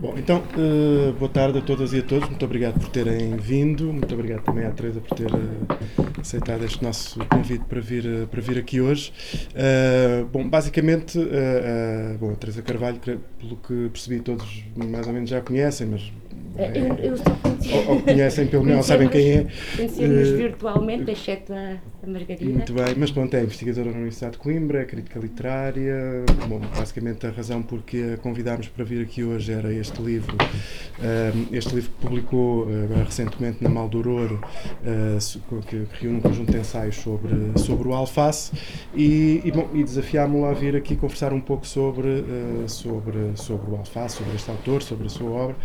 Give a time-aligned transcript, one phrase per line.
[0.00, 2.28] Bom, então, uh, boa tarde a todas e a todos.
[2.28, 3.92] Muito obrigado por terem vindo.
[3.92, 8.26] Muito obrigado também à Teresa por ter uh, aceitado este nosso convite para vir, uh,
[8.28, 9.12] para vir aqui hoje.
[10.30, 11.18] bom, basicamente,
[12.20, 16.12] bom, a Teresa Carvalho, pelo que percebi, todos mais ou menos já conhecem, mas
[16.56, 17.72] é, eu, eu só conheci.
[17.72, 19.46] Ou, ou conhecem pelo menos, sabem quem é.
[19.76, 21.76] Conhecemos virtualmente, exceto a,
[22.06, 22.44] Margarida.
[22.50, 26.24] Muito bem, mas pronto, é investigadora na Universidade de Coimbra, é crítica literária.
[26.48, 31.48] Bom, basicamente a razão porque a convidámos para vir aqui hoje era este livro, uh,
[31.54, 34.40] este livro que publicou uh, recentemente na Mal do Ouro,
[35.66, 38.52] que, reúne um conjunto de ensaios sobre, sobre o alface
[38.94, 42.24] e, e, bom, e desafiámo-la a vir aqui conversar um pouco sobre,
[42.66, 45.56] sobre, sobre o alface, sobre este autor, sobre a sua obra.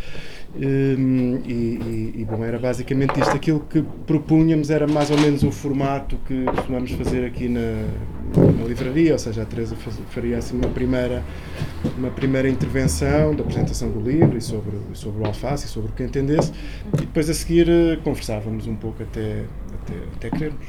[0.56, 3.36] Hum, e, e, e, bom, era basicamente isto.
[3.36, 7.86] Aquilo que propunhamos era mais ou menos o formato que costumamos fazer aqui na,
[8.58, 9.76] na livraria, ou seja, a Teresa
[10.10, 11.24] faria assim uma primeira,
[11.98, 15.94] uma primeira intervenção da apresentação do livro e sobre, sobre o alface e sobre o
[15.94, 16.52] que entendesse,
[16.94, 19.44] e depois a seguir eh, conversávamos um pouco até,
[19.84, 20.66] até, até querermos.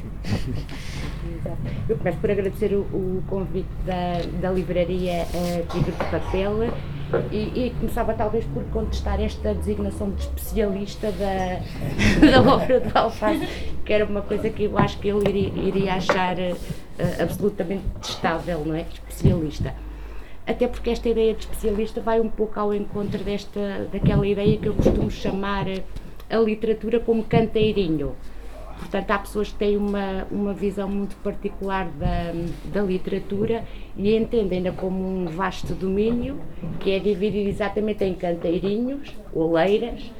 [1.89, 6.73] Eu começo por agradecer o, o convite da, da livraria uh, Tigre de Papel
[7.31, 11.61] e, e, começava talvez por contestar esta designação de especialista da,
[12.29, 13.47] da obra do Alface,
[13.85, 18.65] que era uma coisa que eu acho que ele iria, iria achar uh, absolutamente testável,
[18.65, 18.85] não é?
[18.93, 19.75] Especialista.
[20.47, 24.67] Até porque esta ideia de especialista vai um pouco ao encontro desta, daquela ideia que
[24.67, 25.67] eu costumo chamar
[26.29, 28.15] a literatura como canteirinho
[28.79, 32.33] Portanto, há pessoas que têm uma, uma visão muito particular da,
[32.73, 33.65] da literatura
[33.97, 36.41] e entendem-na como um vasto domínio
[36.81, 40.11] que é dividido exatamente em canteirinhos, oleiras,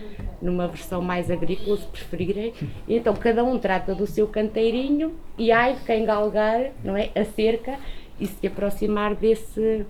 [0.41, 2.53] numa versão mais agrícola, se preferirem.
[2.87, 7.11] E então, cada um trata do seu canteirinho e há de quem galgar não é,
[7.15, 7.79] a cerca
[8.21, 9.85] e se aproximar desse,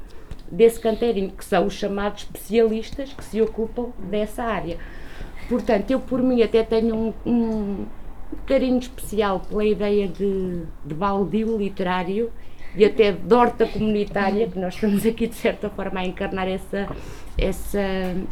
[0.50, 4.78] desse canteirinho, que são os chamados especialistas que se ocupam dessa área.
[5.48, 7.86] Portanto, eu por mim até tenho um, um
[8.46, 12.30] carinho especial pela ideia de, de baldio literário
[12.76, 16.88] e até de horta comunitária, que nós estamos aqui de certa forma a encarnar essa,
[17.38, 17.80] essa,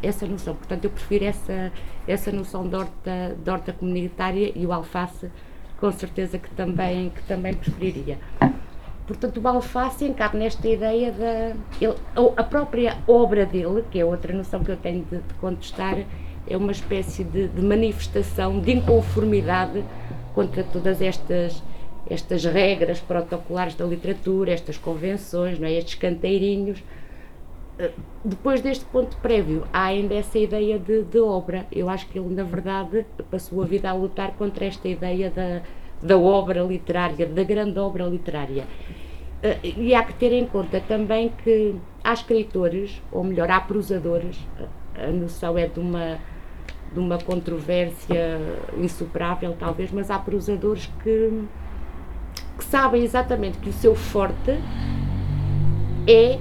[0.02, 0.54] essa noção.
[0.54, 1.72] Portanto, eu prefiro essa,
[2.06, 5.30] essa noção de horta, de horta comunitária e o alface,
[5.78, 8.18] com certeza que também, que também preferiria.
[9.06, 11.54] Portanto, o alface encarna nesta ideia da.
[12.36, 15.98] A própria obra dele, que é outra noção que eu tenho de, de contestar,
[16.46, 19.84] é uma espécie de, de manifestação de inconformidade
[20.34, 21.62] contra todas estas
[22.08, 25.72] estas regras protocolares da literatura, estas convenções, não é?
[25.72, 26.82] estes canteirinhos.
[27.78, 27.90] Eh,
[28.24, 31.66] depois deste ponto prévio, há ainda essa ideia de, de, obra.
[31.70, 35.62] Eu acho que ele, na verdade, passou a vida a lutar contra esta ideia da,
[36.02, 38.66] da obra literária, da grande obra literária.
[39.42, 44.38] Eh, e há que ter em conta também que há escritores, ou melhor, há prosadores,
[44.94, 46.18] a noção é de uma
[46.92, 48.38] de uma controvérsia
[48.76, 51.42] insuperável, talvez, mas há prosadores que,
[52.58, 54.52] que sabem exatamente que o seu forte
[56.06, 56.38] é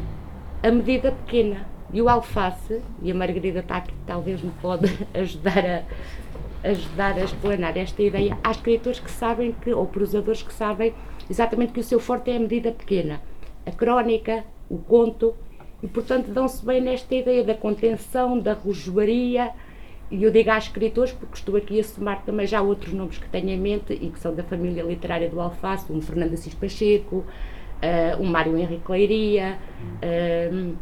[0.61, 1.65] a medida pequena.
[1.93, 7.23] E o alface, e a Margarida está aqui, talvez me pode ajudar a, ajudar a
[7.23, 8.37] explanar esta ideia.
[8.43, 10.93] Há escritores que sabem que, ou prosadores que sabem
[11.29, 13.21] exatamente que o seu forte é a medida pequena.
[13.65, 15.35] A crónica, o conto,
[15.83, 19.51] e portanto dão-se bem nesta ideia da contenção, da rejoaria,
[20.11, 23.29] e eu digo a escritores porque estou aqui a somar também já outros nomes que
[23.29, 27.17] tenho em mente e que são da família literária do Alface, um Fernando Assis Pacheco,
[27.81, 29.57] uh, um Mário Henrique Leiria,
[30.03, 30.75] uh,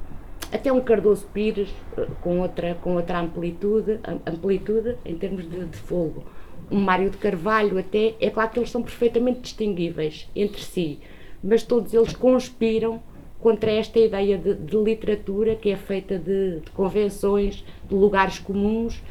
[0.51, 5.77] até um Cardoso Pires uh, com, outra, com outra amplitude, amplitude em termos de, de
[5.77, 6.23] fogo.
[6.71, 10.99] Um Mário de Carvalho até, é claro que eles são perfeitamente distinguíveis entre si,
[11.43, 12.99] mas todos eles conspiram
[13.39, 19.01] contra esta ideia de, de literatura que é feita de, de convenções, de lugares comuns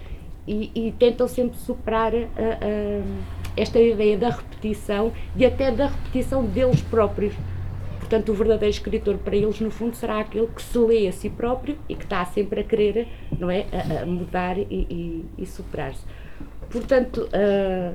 [0.49, 3.23] e, e tentam sempre superar uh, uh,
[3.55, 7.35] esta ideia da repetição e até da repetição deles próprios.
[7.99, 11.29] Portanto, o verdadeiro escritor para eles, no fundo, será aquele que se lê a si
[11.29, 13.07] próprio e que está sempre a querer
[13.39, 16.03] não é, a, a mudar e, e, e superar-se.
[16.71, 17.95] Portanto, uh,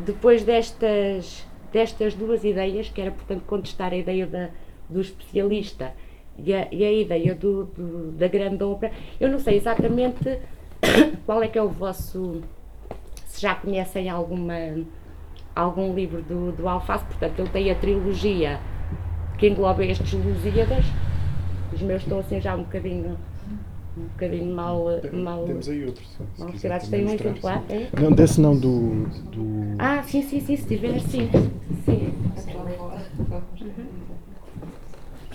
[0.00, 4.48] depois destas, destas duas ideias, que era, portanto, contestar a ideia da,
[4.88, 5.92] do especialista
[6.38, 8.90] e a, e a ideia do, do, da grande obra.
[9.20, 10.38] Eu não sei exatamente
[11.26, 12.42] qual é que é o vosso.
[13.26, 14.54] Se já conhecem alguma,
[15.54, 18.58] algum livro do, do Alface, portanto, ele tem a trilogia
[19.36, 20.84] que engloba estes Lusíadas.
[21.72, 23.16] Os meus estão assim já um bocadinho
[23.96, 24.84] um bocadinho mal.
[25.12, 26.18] mal Temos aí outros.
[26.38, 26.88] Mal tirados.
[26.88, 27.64] Tem um exemplar?
[27.68, 27.88] É?
[28.00, 29.74] Não, desse não, do, do.
[29.78, 31.28] Ah, sim, sim, sim, se tiver, sim.
[31.84, 32.14] sim.
[33.60, 33.97] Uhum.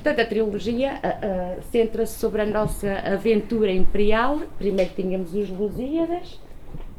[0.03, 4.41] Portanto, a trilogia uh, uh, centra-se sobre a nossa aventura imperial.
[4.57, 6.41] Primeiro tínhamos os Lusíadas,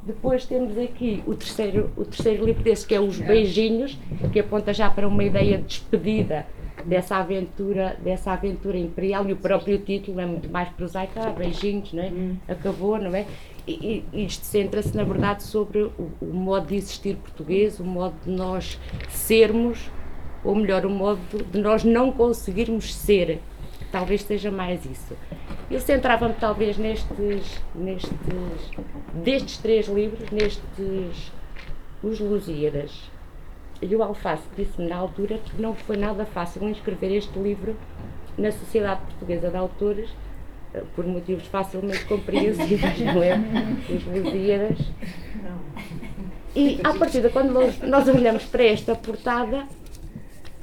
[0.03, 3.99] depois temos aqui o terceiro, o terceiro livro desse, que é Os Beijinhos,
[4.33, 6.47] que aponta já para uma ideia de despedida
[6.87, 11.93] dessa aventura, dessa aventura imperial, e o próprio título é muito mais prosaico, ah, beijinhos,
[11.93, 12.09] não é?
[12.09, 12.37] Hum.
[12.49, 13.27] Acabou, não é?
[13.69, 15.93] E, e isto centra-se, na verdade, sobre o,
[16.23, 18.79] o, modo de existir português, o modo de nós
[19.11, 19.91] sermos,
[20.44, 21.20] ou melhor, o modo
[21.50, 23.41] de nós não conseguirmos ser.
[23.91, 25.17] Talvez seja mais isso.
[25.70, 28.12] Eu centrava-me talvez nestes, nestes,
[29.14, 31.32] destes três livros, nestes
[32.02, 33.11] Os Lusíadas.
[33.81, 37.76] E o Alface disse-me na altura que não foi nada fácil escrever este livro
[38.37, 40.11] na Sociedade Portuguesa de Autores,
[40.96, 43.38] por motivos facilmente compreensíveis, não é?
[43.88, 44.79] Os Lusíadas.
[46.55, 47.52] E, à partida, quando
[47.87, 49.67] nós olhamos para esta portada,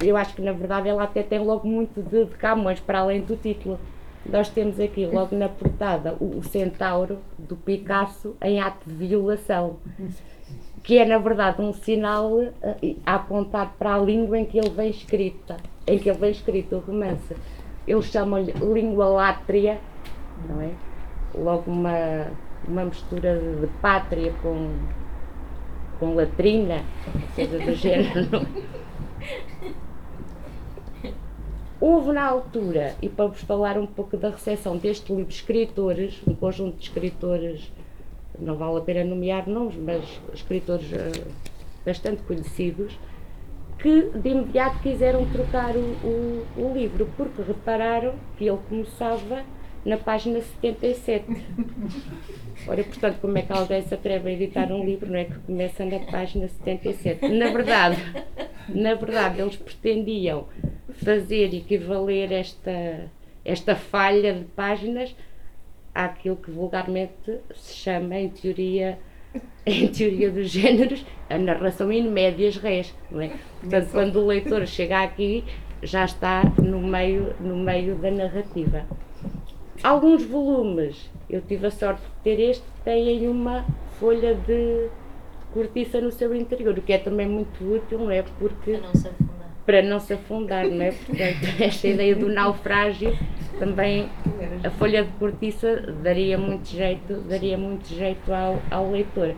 [0.02, 3.22] eu acho que, na verdade, ela até tem logo muito de, de Camões, para além
[3.22, 3.80] do título.
[4.26, 9.78] Nós temos aqui, logo na portada, o, o centauro do Picasso em ato de violação
[10.84, 12.52] que é na verdade um sinal uh,
[13.06, 16.76] a apontar para a língua em que ele vem escrita, em que ele vem escrito
[16.76, 17.36] o romance.
[17.88, 19.80] Eles chamam-lhe língua látria,
[20.48, 20.72] não é?
[21.36, 22.28] Logo uma,
[22.68, 24.72] uma mistura de pátria com,
[26.00, 26.84] com latrina,
[27.36, 28.48] coisa do género.
[31.82, 36.36] Houve na altura, e para vos falar um pouco da recepção deste livro, escritores, um
[36.36, 37.72] conjunto de escritores
[38.40, 41.28] não vale a pena nomear nomes, mas escritores uh,
[41.86, 42.98] bastante conhecidos,
[43.80, 49.44] que de imediato quiseram trocar o, o, o, livro, porque repararam que ele começava
[49.84, 51.26] na página 77.
[52.68, 55.40] Ora, portanto, como é que alguém se atreve a editar um livro, não é que
[55.40, 57.28] começa na página 77?
[57.28, 57.98] Na verdade,
[58.70, 60.46] na verdade, eles pretendiam
[60.94, 63.10] fazer equivaler esta,
[63.44, 65.16] esta falha de páginas
[65.94, 68.98] àquilo que vulgarmente se chama em teoria
[69.66, 73.32] em teoria dos géneros a narração in médias res, não é?
[73.62, 75.44] Portanto, quando o leitor chega aqui
[75.82, 78.86] já está no meio no meio da narrativa.
[79.84, 83.66] Alguns volumes, eu tive a sorte de ter este, têm uma
[84.00, 84.90] folha de
[85.54, 88.22] cortiça no seu interior, o que é também muito útil, não é?
[88.22, 88.80] Porque
[89.66, 90.92] para não se afundar, não é?
[90.92, 93.18] Portanto, esta ideia do naufrágio
[93.60, 94.10] também
[94.64, 99.36] a folha de cortiça daria muito jeito, daria muito jeito ao, ao leitor.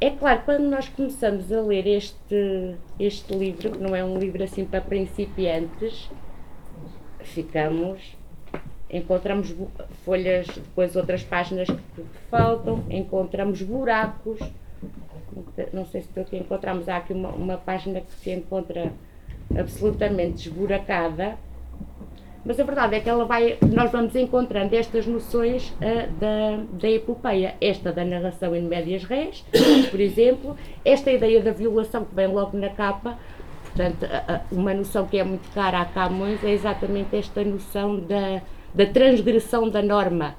[0.00, 4.42] É claro, quando nós começamos a ler este, este livro, que não é um livro
[4.42, 6.10] assim para principiantes,
[7.18, 8.16] ficamos,
[8.88, 9.54] encontramos
[10.02, 14.40] folhas, depois outras páginas que faltam, encontramos buracos,
[15.72, 18.92] não sei se estou aqui, encontramos há aqui uma, uma página que se encontra
[19.56, 21.36] absolutamente esburacada,
[22.44, 26.90] mas a verdade é que ela vai, nós vamos encontrando estas noções uh, da, da
[26.90, 29.44] epopeia, esta da narração em médias res,
[29.90, 33.18] por exemplo, esta ideia da violação que vem logo na capa,
[33.66, 34.06] portanto,
[34.50, 38.40] uma noção que é muito cara a Camões é exatamente esta noção da,
[38.74, 40.34] da transgressão da norma.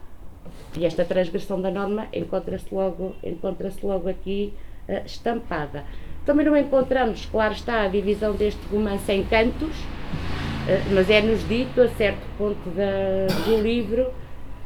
[0.77, 4.53] E esta transgressão da norma encontra-se logo, encontra logo aqui
[4.87, 5.83] uh, estampada.
[6.25, 11.81] Também não encontramos, claro está, a divisão deste romance em cantos, uh, mas é-nos dito
[11.81, 14.11] a certo ponto da, do livro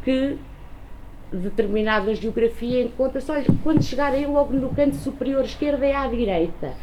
[0.04, 0.38] que
[1.32, 6.74] determinada geografia encontra-se, olha, quando chegarem logo no canto superior esquerdo é à direita.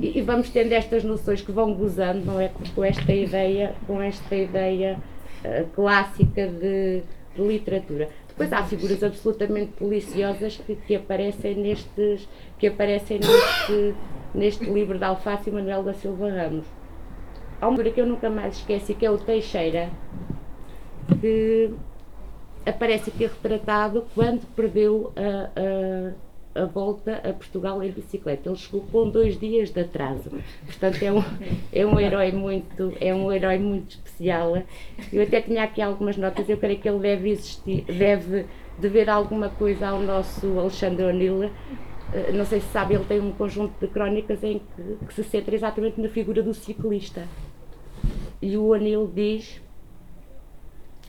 [0.00, 2.50] E, e, vamos tendo estas noções que vão gozando, não é?
[2.74, 4.98] Com esta ideia, com esta ideia
[5.44, 7.02] uh, clássica de,
[7.36, 8.08] de literatura.
[8.26, 12.28] Depois há figuras absolutamente deliciosas que, que aparecem nestes,
[12.60, 13.94] que aparecem neste,
[14.34, 16.66] neste livro de Alface e Manuel da Silva Ramos.
[17.60, 19.90] Há uma figura que eu nunca mais esqueci, que é o Teixeira,
[21.20, 21.74] que
[22.64, 28.48] aparece aqui retratado quando perdeu a, a a volta a Portugal em bicicleta.
[28.48, 30.30] Ele chegou com dois dias de atraso.
[30.64, 31.22] Portanto, é um,
[31.72, 34.62] é um herói muito, é um herói muito especial.
[35.12, 38.46] Eu até tinha aqui algumas notas, eu creio que ele deve existir, deve
[38.78, 41.50] dever alguma coisa ao nosso Alexandre O'Neill.
[42.12, 45.24] Eh, não sei se sabe, ele tem um conjunto de crónicas em que, que se
[45.24, 47.26] centra exatamente na figura do ciclista.
[48.40, 49.60] E o O'Neill diz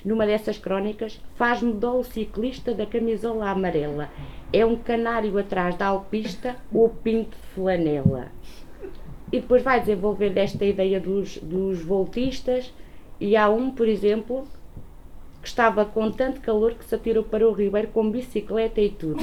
[0.03, 4.10] numa dessas crónicas, faz-me dó o ciclista da camisola amarela.
[4.51, 8.31] É um canário atrás da alpista ou pinto de flanela.
[9.31, 12.74] E depois vai desenvolver desta ideia dos, dos voltistas,
[13.20, 14.46] e há um, por exemplo,
[15.42, 19.18] que estava com tanto calor que se atirou para o ribeiro com bicicleta e tudo.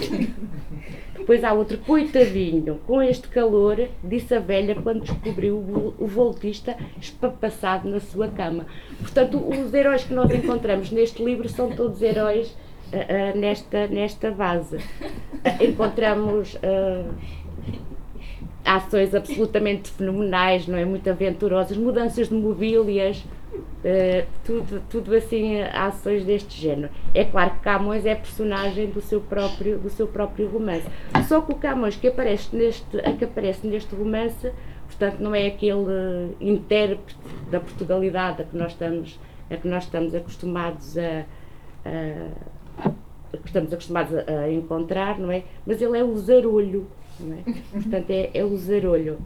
[1.16, 7.88] Depois há outro, coitadinho, com este calor, disse a velha quando descobriu o, voltista espapassado
[7.88, 8.66] na sua cama.
[8.98, 12.48] Portanto, os heróis que nós encontramos neste livro são todos heróis
[12.92, 14.76] uh, uh, nesta, nesta base.
[14.76, 16.58] Uh, encontramos
[18.64, 20.84] ações absolutamente fenomenais, não é?
[20.84, 26.92] Muito aventurosas, mudanças de mobílias, Uh, tudo, tudo assim, ações deste género.
[27.14, 30.86] É claro que Camões é personagem do seu próprio, do seu próprio romance.
[31.26, 32.84] Só que o Camões que aparece neste,
[33.18, 34.52] que aparece neste romance,
[34.86, 37.16] portanto, não é aquele intérprete
[37.50, 39.18] da Portugalidade a que nós estamos,
[39.50, 41.24] a que nós estamos acostumados a,
[41.84, 42.88] a,
[43.32, 45.44] a que estamos acostumados a, a, encontrar, não é?
[45.64, 46.86] Mas ele é o zarolho,
[47.20, 47.42] não é?
[47.72, 49.18] Portanto, é, é o zarolho.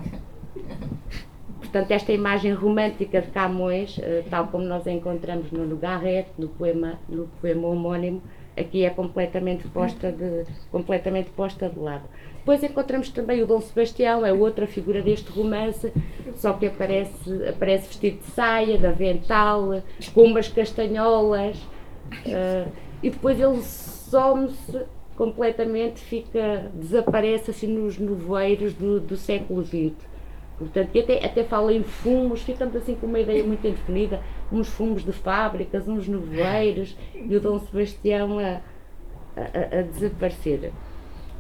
[1.63, 6.49] Portanto, esta imagem romântica de Camões, eh, tal como nós a encontramos no Garret, no
[6.49, 8.21] poema, no poema homónimo,
[8.57, 12.03] aqui é completamente posta de, completamente posta de lado.
[12.39, 15.93] Depois encontramos também o Dom Sebastião, é outra figura deste romance,
[16.35, 21.57] só que aparece, aparece vestido de saia, de avental, com umas castanholas,
[22.27, 24.83] uh, e depois ele some-se
[25.17, 30.12] completamente, fica, desaparece assim nos noveiros do, do século XX.
[30.59, 34.69] Portanto, e até, até fala em fumos, ficamos assim com uma ideia muito indefinida, uns
[34.69, 38.61] fumos de fábricas, uns nevoeiros e o Dom Sebastião a,
[39.37, 40.73] a, a desaparecer.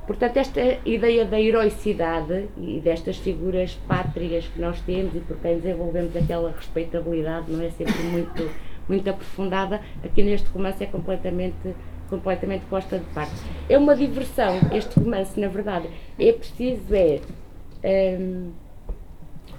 [0.06, 5.56] Portanto, esta ideia da heroicidade e destas figuras pátrias que nós temos e por quem
[5.58, 8.50] desenvolvemos aquela respeitabilidade, não é sempre muito,
[8.88, 11.74] muito aprofundada, aqui neste romance é completamente,
[12.10, 13.32] completamente posta de parte.
[13.68, 15.88] É uma diversão, este romance, na verdade.
[16.18, 17.20] É preciso, é.
[17.84, 18.50] Hum,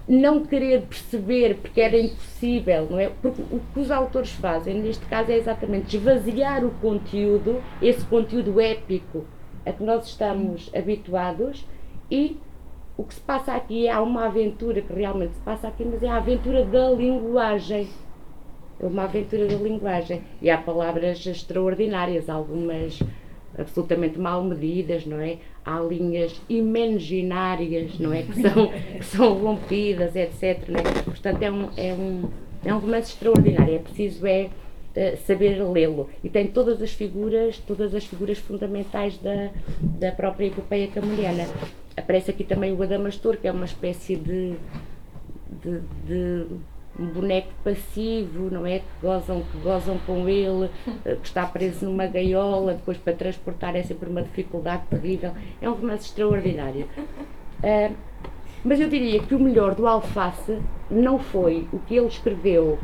[0.07, 3.10] não querer perceber porque era impossível, não é?
[3.22, 8.60] Porque o que os autores fazem, neste caso, é exatamente esvaziar o conteúdo, esse conteúdo
[8.60, 9.25] épico
[9.65, 11.65] a que nós estamos habituados
[12.12, 12.38] e
[12.98, 16.07] o que se passa aqui é uma aventura que realmente se passa aqui, mas é
[16.07, 17.88] a aventura da linguagem.
[18.79, 20.22] É uma aventura da linguagem.
[20.41, 23.00] E há palavras extraordinárias, algumas
[23.57, 25.38] absolutamente mal medidas, não é?
[25.65, 28.24] Há linhas imaginárias, não é?
[28.24, 28.67] Que são,
[28.98, 30.67] que são rompidas, etc.
[30.67, 30.83] Não é?
[31.03, 32.29] Portanto, é um, é, um,
[32.65, 34.50] é um romance extraordinário, é preciso é,
[34.95, 36.10] uh, saber lê-lo.
[36.24, 39.50] E tem todas as figuras, todas as figuras fundamentais da,
[39.81, 41.45] da própria epopeia camoniana.
[41.95, 44.55] Aparece aqui também o Adamastor, que é uma espécie de,
[45.62, 46.45] de, de
[47.00, 48.80] um boneco passivo, não é?
[48.80, 50.70] Que gozam, que gozam com ele,
[51.06, 55.32] eh, que está preso numa gaiola, depois para transportar é sempre uma dificuldade terrível.
[55.62, 56.88] É um romance extraordinário.
[57.64, 57.96] Uh,
[58.64, 60.60] mas eu diria que o melhor do Alface
[60.90, 62.78] não foi o que ele escreveu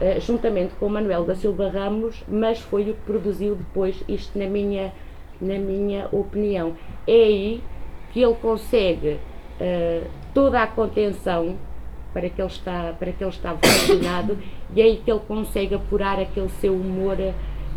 [0.00, 4.46] uh, juntamente com Manuel da Silva Ramos, mas foi o que produziu depois isto na
[4.46, 4.92] minha,
[5.40, 6.74] na minha opinião.
[7.06, 7.62] É aí
[8.12, 9.18] que ele consegue
[9.60, 11.56] uh, toda a contenção
[12.16, 14.38] para que ele está, para que ele está vacinado
[14.74, 17.18] e é aí que ele consegue apurar aquele seu humor.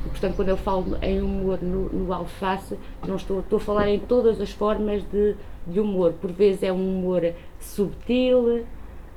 [0.05, 3.99] Portanto, quando eu falo em humor no, no alface, não estou, estou a falar em
[3.99, 5.35] todas as formas de,
[5.67, 6.13] de humor.
[6.13, 8.65] Por vezes é um humor subtil,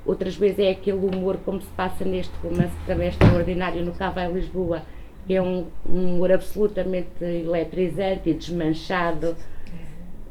[0.05, 3.93] outras vezes é aquele humor como se passa neste romance que também é extraordinário no
[3.93, 4.81] Cava em Lisboa,
[5.25, 9.37] que é um, um humor absolutamente eletrizante e desmanchado,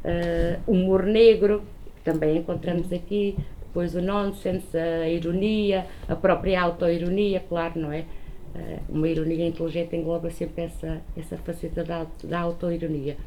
[0.05, 1.63] uh, humor negro,
[1.95, 3.35] que também encontramos aqui,
[3.73, 8.05] depois o nonsense, a ironia, a própria autoironia, claro, não é?
[8.53, 13.17] Eh, uma ironia inteligente engloba sempre essa, essa faceta da, da autoironia.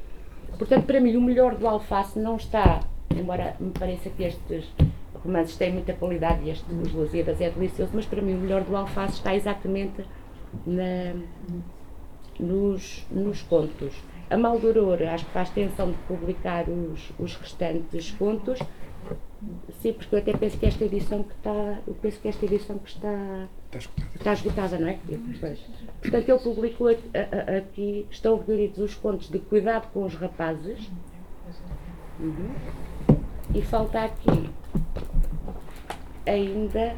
[0.56, 2.78] Portanto, para mim, o melhor do Alface não está,
[3.10, 4.72] embora me pareça que estes
[5.24, 8.62] romances têm muita qualidade e este dos Lusíadas é delicioso, mas para mim o melhor
[8.62, 10.04] do Alface está exatamente
[10.64, 11.12] na,
[12.38, 13.92] nos, nos contos.
[14.30, 18.60] A Maldoror acho que faz tensão de publicar os, os restantes contos,
[19.80, 21.78] Sim, porque eu até penso que esta edição que está.
[21.86, 23.48] Eu penso que esta edição que está.
[23.66, 24.10] Está esgotada.
[24.14, 24.98] Está esgotada, não é?
[25.40, 25.60] Pois.
[26.00, 30.90] Portanto, ele publicou aqui, estão reunidos os contos de cuidado com os rapazes.
[32.18, 32.54] Uhum.
[33.54, 34.50] E falta aqui
[36.26, 36.96] ainda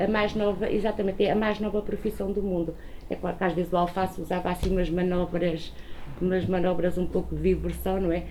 [0.00, 2.74] a mais nova, exatamente, é a mais nova profissão do mundo.
[3.10, 5.72] É claro que às vezes o alface usava assim umas manobras,
[6.20, 8.24] umas manobras um pouco de diversão, não é?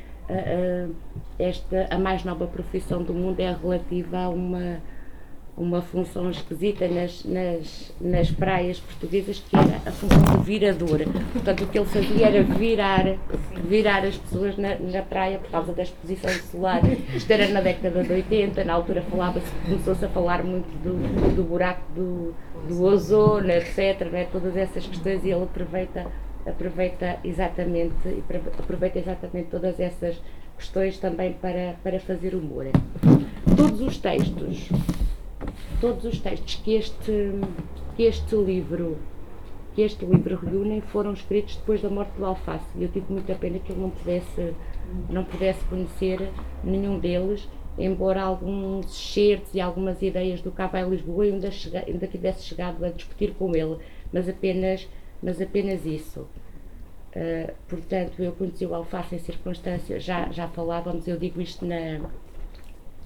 [1.39, 4.81] esta, a mais nova profissão do mundo é relativa a uma,
[5.57, 10.99] uma função esquisita nas, nas, nas praias portuguesas que era a função de virador.
[11.33, 13.17] Portanto, o que ele fazia era virar,
[13.67, 16.81] virar as pessoas na, na praia por causa da exposição solar.
[17.15, 21.43] Isto era na década de 80, na altura falava-se, começou-se a falar muito do, do
[21.43, 22.35] buraco do,
[22.69, 24.07] do ozono, etc.
[24.11, 24.27] Né?
[24.31, 26.05] Todas essas questões e ele aproveita,
[26.45, 28.23] aproveita exatamente
[28.59, 30.21] aproveita exatamente todas essas
[30.55, 32.67] questões também para, para fazer humor.
[33.55, 34.69] Todos os textos
[35.79, 37.31] todos os textos que este,
[37.95, 38.97] que este livro
[39.77, 42.65] que este livro reúne foram escritos depois da morte do Alface.
[42.75, 44.55] E eu tive muita pena que ele não pudesse
[45.07, 46.31] não pudesse conhecer
[46.63, 52.07] nenhum deles embora alguns certos e algumas ideias do Cabo Lisboa eu ainda, chega, ainda
[52.07, 53.77] tivesse chegado a discutir com ele
[54.11, 54.87] mas apenas
[55.21, 56.21] mas apenas isso.
[57.15, 62.09] Uh, portanto eu conheci o Alface em circunstâncias já, já falávamos, eu digo isto na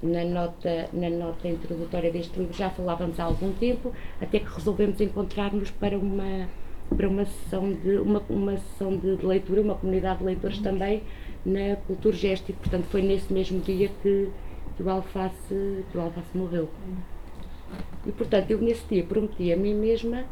[0.01, 4.99] na nota, na nota introdutória deste livro já falávamos há algum tempo, até que resolvemos
[4.99, 6.47] encontrar-nos para uma,
[6.95, 11.03] para uma sessão de uma, uma sessão de leitura, uma comunidade de leitores também
[11.45, 14.29] na Cultura Gesto e portanto foi nesse mesmo dia que,
[14.75, 16.69] que, o, alface, que o alface morreu.
[18.05, 20.25] E portanto eu nesse dia prometi a mim mesma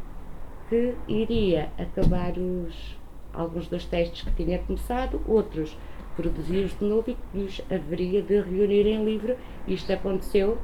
[0.70, 2.96] que iria acabar os,
[3.34, 5.76] alguns dos textos que tinha começado, outros
[6.20, 9.38] produzi-os de novo e que os haveria de reunir em livro.
[9.66, 10.58] Isto aconteceu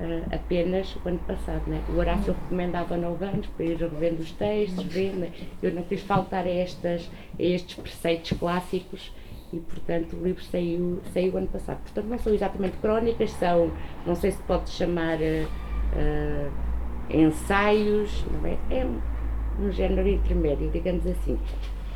[0.00, 1.62] uh, apenas o ano passado.
[1.68, 1.80] Né?
[1.94, 5.30] O Horácio recomendava nove anos para ir revendo os textos, vendo.
[5.62, 9.12] Eu não quis faltar a, estas, a estes preceitos clássicos
[9.52, 11.80] e, portanto, o livro saiu, saiu ano passado.
[11.82, 13.70] Portanto, não são exatamente crónicas, são,
[14.04, 15.46] não sei se pode chamar uh,
[15.94, 18.58] uh, ensaios, não é?
[18.70, 19.00] É um,
[19.66, 21.38] um género intermédio, digamos assim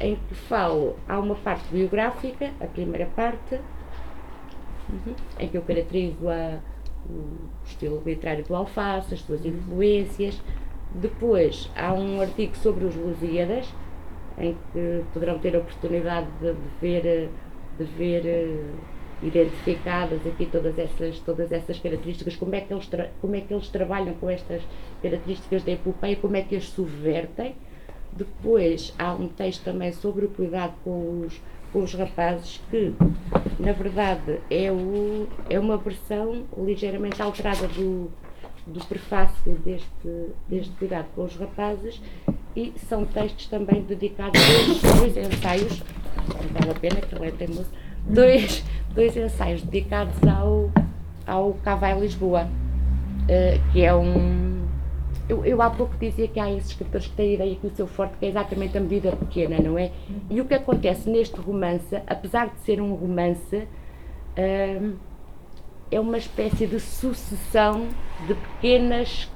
[0.00, 3.60] em que falo, há uma parte biográfica, a primeira parte,
[4.88, 5.14] uhum.
[5.38, 6.58] em que eu caracterizo a,
[7.08, 10.40] o estilo literário do Alface, as suas influências.
[10.94, 13.72] Depois há um artigo sobre os Lusíadas,
[14.38, 17.30] em que poderão ter a oportunidade de, de ver,
[17.78, 22.88] de ver uh, identificadas aqui todas essas, todas essas características, como é, que eles
[23.20, 24.62] como é que eles trabalham com estas
[25.02, 27.54] características da epopeia, como é que as subvertem
[28.16, 31.40] depois há um texto também sobre o cuidado com os,
[31.72, 32.94] com os rapazes, que
[33.58, 38.10] na verdade é, o, é uma versão ligeiramente alterada do,
[38.66, 42.00] do prefácio deste, deste cuidado com os rapazes
[42.56, 45.82] e são textos também dedicados a dois, ensaios,
[46.28, 47.70] não vale a pena que ele é teimoso,
[48.06, 50.70] dois, dois ensaios dedicados ao,
[51.26, 54.63] ao Cavai Lisboa, uh, que é um
[55.28, 57.74] eu, eu há pouco dizia que há esses escritores que têm a ideia que o
[57.74, 59.90] seu forte é exatamente a medida pequena, não é?
[60.30, 63.66] E o que acontece neste romance, apesar de ser um romance,
[64.38, 64.96] hum,
[65.90, 67.88] é uma espécie de sucessão
[68.26, 69.30] de pequenas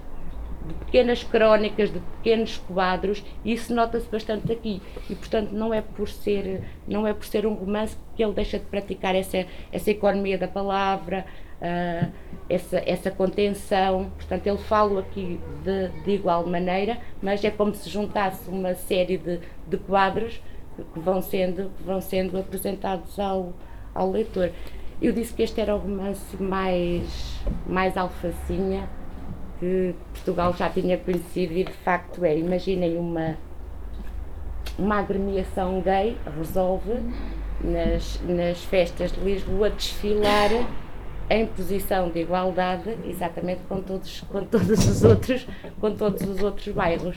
[0.67, 4.83] de pequenas crónicas, de pequenos quadros, e isso nota-se bastante aqui.
[5.09, 8.59] E portanto não é por ser não é por ser um romance que ele deixa
[8.59, 11.25] de praticar essa essa economia da palavra,
[11.61, 12.13] uh,
[12.49, 14.11] essa, essa contenção.
[14.17, 19.19] Portanto, ele fala aqui de, de igual maneira, mas é como se juntasse uma série
[19.19, 20.41] de, de quadros
[20.77, 23.53] que vão sendo, vão sendo apresentados ao,
[23.95, 24.51] ao leitor.
[25.01, 28.89] Eu disse que este era o romance mais, mais alfacinha
[29.59, 32.37] que Portugal já tinha conhecido e de facto é.
[32.37, 33.37] Imaginem uma,
[34.79, 36.95] uma agremiação gay resolve
[37.61, 40.51] nas, nas festas de Lisboa desfilar
[41.31, 45.47] em posição de igualdade, exatamente com todos, com todos os outros,
[45.81, 47.17] com todos os outros bairros.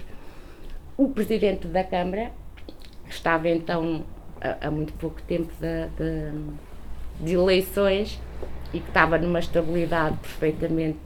[0.97, 2.31] O presidente da Câmara
[3.09, 4.03] estava então
[4.41, 8.19] há, muito pouco tempo de, de, de, eleições
[8.73, 10.99] e que estava numa estabilidade perfeitamente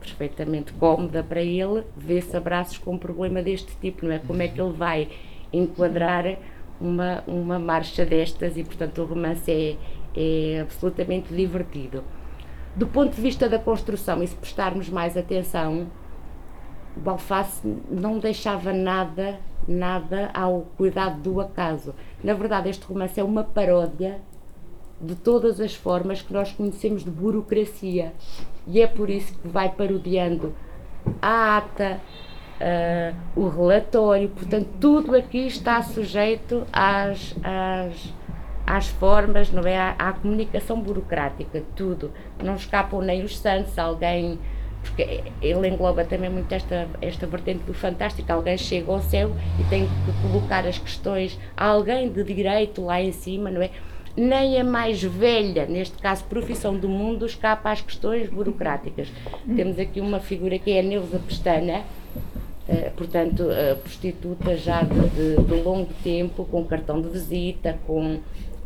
[0.00, 4.20] perfeitamente cómoda para ele, vê-se abraços com um problema deste tipo, não é?
[4.20, 5.08] Como é que ele vai
[5.52, 6.38] enquadrar
[6.80, 9.76] uma, uma marcha destas e, portanto, o romance é,
[10.16, 12.04] é absolutamente divertido.
[12.76, 15.86] Do ponto de vista da construção, e se prestarmos mais atenção,
[16.94, 17.00] o
[17.90, 21.94] não deixava nada, nada ao cuidado do acaso.
[22.22, 24.20] Na verdade, este romance é uma paródia
[25.00, 28.12] de todas as formas que nós conhecemos de burocracia.
[28.66, 30.54] E é por isso que vai parodiando
[31.22, 31.98] a ata,
[32.60, 38.12] uh, o relatório, portanto, tudo aqui está sujeito às, às
[38.66, 39.76] às formas, não é?
[39.78, 42.10] À, à, comunicação burocrática, tudo.
[42.42, 44.38] Não escapam nem os santos, alguém.
[44.82, 48.30] Porque ele engloba também muito esta, esta vertente do fantástico.
[48.32, 53.00] Alguém chega ao céu e tem que colocar as questões a alguém de direito lá
[53.00, 53.70] em cima, não é?
[54.16, 59.08] nem a mais velha, neste caso profissão do mundo, escapa às questões burocráticas.
[59.54, 61.82] Temos aqui uma figura que é a Neuza Pestana,
[62.66, 63.44] eh, portanto,
[63.82, 68.20] prostituta já de, de, longo tempo, com cartão de visita, com,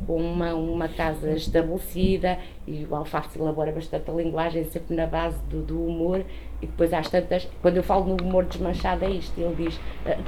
[0.07, 5.39] com uma, uma casa estabelecida, e o Alface elabora bastante a linguagem, sempre na base
[5.45, 6.25] do, do humor,
[6.63, 9.81] e depois às tantas, quando eu falo no humor desmanchado é isto, ele diz,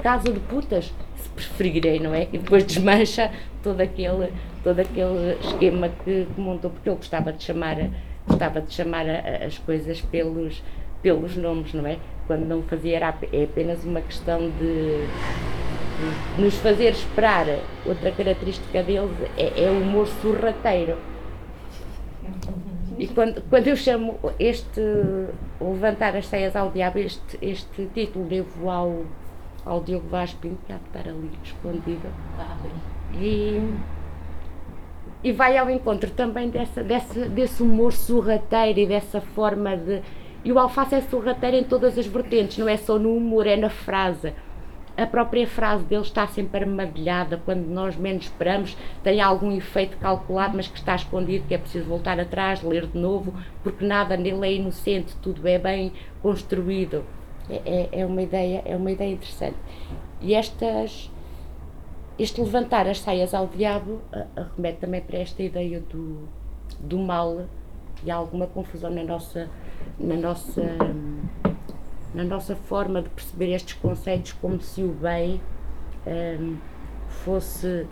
[0.02, 2.28] casa de putas, se preferirem, não é?
[2.32, 3.30] E depois desmancha
[3.62, 4.32] todo aquele,
[4.62, 7.76] todo aquele esquema que, que montou, porque ele gostava de chamar,
[8.26, 10.62] gostava de chamar as coisas pelos,
[11.02, 11.98] pelos nomes, não é?
[12.26, 15.06] quando não fazia era é apenas uma questão de
[16.38, 17.46] nos fazer esperar.
[17.86, 20.96] Outra característica deles é, é o humor sorrateiro.
[22.98, 24.80] E quando, quando eu chamo este
[25.60, 29.04] Levantar as Ceias ao Diabo, este, este título devo ao,
[29.64, 32.08] ao Diogo Vaz Pinto, que há de estar ali escondido.
[33.14, 33.60] E,
[35.24, 40.02] e vai ao encontro também dessa, dessa, desse humor sorrateiro e dessa forma de
[40.44, 43.56] e o alface é sorrateiro em todas as vertentes, não é só no humor, é
[43.56, 44.34] na frase.
[44.96, 50.57] A própria frase dele está sempre armadilhada, quando nós menos esperamos, tem algum efeito calculado,
[50.57, 54.46] mas que está escondido, que é preciso voltar atrás, ler de novo, porque nada nele
[54.46, 57.05] é inocente, tudo é bem construído.
[57.48, 59.57] É, é, é uma, ideia, é uma ideia interessante.
[60.20, 61.11] E estas,
[62.18, 64.00] este levantar as saias ao diabo
[64.57, 66.28] remete também para esta ideia do,
[66.78, 67.46] do mal
[68.05, 69.48] e alguma confusão na nossa
[69.98, 70.62] na nossa,
[72.14, 75.40] na nossa forma de perceber estes conceitos como se o bem
[76.07, 76.57] um,
[77.09, 77.87] fosse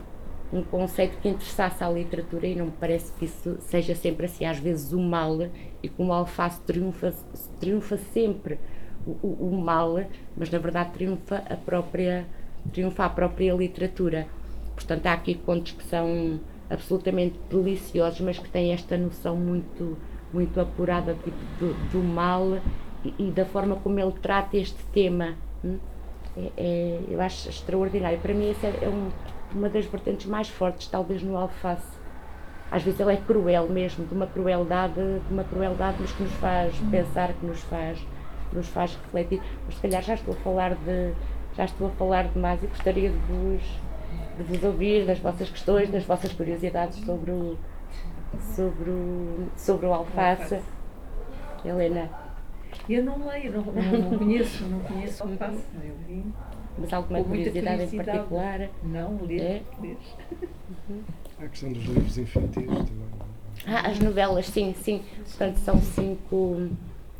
[0.52, 4.44] um conceito que interessasse à literatura e não me parece que isso seja sempre assim.
[4.44, 5.38] Às vezes o mal,
[5.82, 7.14] e como o alface triunfa,
[7.60, 8.58] triunfa sempre
[9.06, 10.04] o, o, o, mal,
[10.36, 12.26] mas na verdade triunfa a própria,
[12.72, 14.26] triunfa a própria literatura.
[14.74, 19.96] Portanto, há aqui contos que são absolutamente deliciosos, mas que têm esta noção muito
[20.32, 22.60] muito apurada tipo, do, do mal
[23.04, 25.34] e, e, da forma como ele trata este tema.
[25.64, 25.78] Hum?
[26.36, 28.18] É, é, eu acho extraordinário.
[28.18, 29.10] Para mim, essa é, é um,
[29.54, 31.98] uma das vertentes mais fortes, talvez, no alface.
[32.70, 36.32] Às vezes ele é cruel mesmo, de uma crueldade, de uma crueldade, mas que nos
[36.34, 37.98] faz pensar, que nos faz,
[38.52, 39.42] nos faz refletir.
[39.66, 41.12] Mas se calhar já estou a falar de,
[41.56, 43.62] já estou a falar demais e gostaria de vos,
[44.36, 47.58] de vos ouvir das vossas questões, das vossas curiosidades sobre o,
[48.54, 50.54] sobre o, sobre o alface.
[50.54, 50.80] alface.
[51.64, 52.08] Helena.
[52.88, 55.64] Eu não leio, não, não, não conheço, não conheço alface.
[55.82, 56.24] Eu vi.
[56.78, 58.70] Mas alguma curiosidade, curiosidade, em particular?
[58.82, 59.40] Não, ler.
[59.40, 59.62] É?
[59.80, 59.96] ler.
[60.88, 61.02] Uhum.
[61.38, 63.20] A questão dos livros infantis também.
[63.66, 65.02] Ah, as novelas, sim, sim.
[65.24, 66.68] Portanto, são cinco,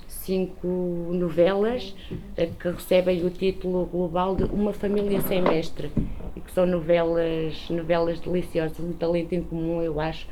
[0.08, 0.66] cinco
[1.12, 1.94] novelas
[2.36, 5.92] eh, que recebem o título global de Uma Família Sem Mestre
[6.34, 10.26] e que são novelas, novelas deliciosas, um talento em comum, eu acho,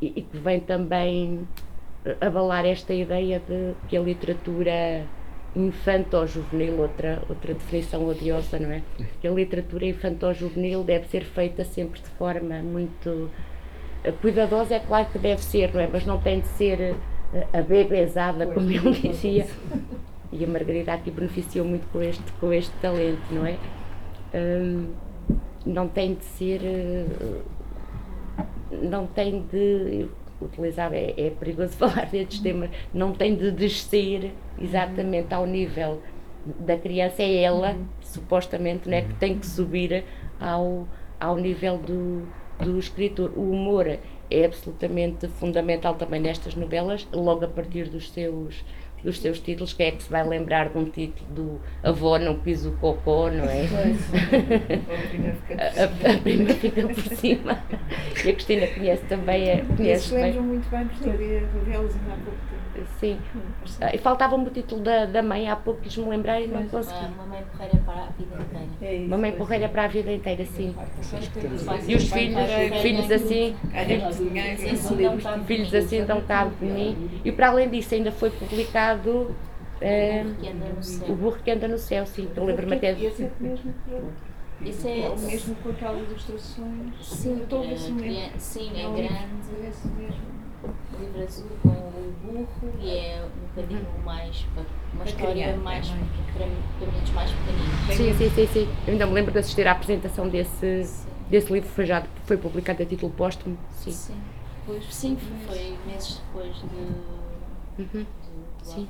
[0.00, 1.46] e, e que vem também
[2.20, 5.04] abalar esta ideia de que a literatura
[5.56, 8.82] infanto-juvenil, outra, outra definição odiosa, não é?
[9.20, 13.30] Que a literatura infanto-juvenil deve ser feita sempre de forma muito
[14.02, 15.88] eh, cuidadosa, é claro que deve ser, não é?
[15.90, 19.46] Mas não tem de ser eh, abebezada, como ele dizia.
[20.32, 23.56] E a Margarida aqui beneficiou muito com este, com este talento, não é?
[24.34, 24.88] Hum,
[25.64, 27.42] não tem de ser uh,
[28.82, 30.08] não tem de
[30.40, 36.00] utilizar, é, é perigoso falar destes temas, não tem de descer exatamente ao nível
[36.44, 40.04] da criança, é ela, supostamente, né, que tem que subir
[40.38, 40.86] ao,
[41.18, 42.26] ao nível do,
[42.58, 43.32] do escritor.
[43.34, 43.86] O humor
[44.30, 48.64] é absolutamente fundamental também nestas novelas, logo a partir dos seus
[49.04, 52.38] dos seus títulos, quem é que se vai lembrar de um título do Avó não
[52.38, 53.66] pisa o cocô, não é?
[55.76, 57.62] a, a, prima fica por cima.
[58.24, 59.50] E a Cristina conhece também.
[59.50, 62.64] É, conhece Eles lembram muito bem, porque vi revelos há pouco tempo.
[62.98, 63.18] Sim.
[63.80, 66.66] Ah, e faltava-me o título da, da mãe, há pouco quis me lembrar e não
[66.66, 67.06] consegui.
[67.16, 68.68] Mamãe Porreira para a vida inteira.
[68.82, 70.74] É isso, Mamãe Porreira para a vida inteira, sim.
[71.86, 72.42] E os filhos,
[72.82, 73.54] filhos assim,
[75.46, 77.20] filhos assim dão cabo de mim.
[77.24, 78.93] E para além disso ainda foi publicado
[79.80, 80.24] é,
[81.08, 83.06] o burro que anda no céu, sim, eu lembro-me até de.
[84.62, 86.94] Isso é o mesmo com aquelas ilustrações.
[87.02, 89.44] Sim, estou a Sim, é grande
[90.98, 94.04] livro azul com o burro e é um bocadinho uhum.
[94.04, 94.46] mais
[94.92, 96.46] uma história mais é para,
[96.78, 97.94] para mais pequeninos.
[97.94, 98.68] Sim, sim, sim, sim.
[98.86, 100.82] Eu ainda me lembro de assistir à apresentação desse,
[101.28, 103.58] desse livro, foi já foi publicado a título póstumo.
[103.70, 103.90] Sim.
[103.90, 104.20] Sim,
[104.66, 108.06] pois, sim foi meses depois de, uhum.
[108.64, 108.88] Sim.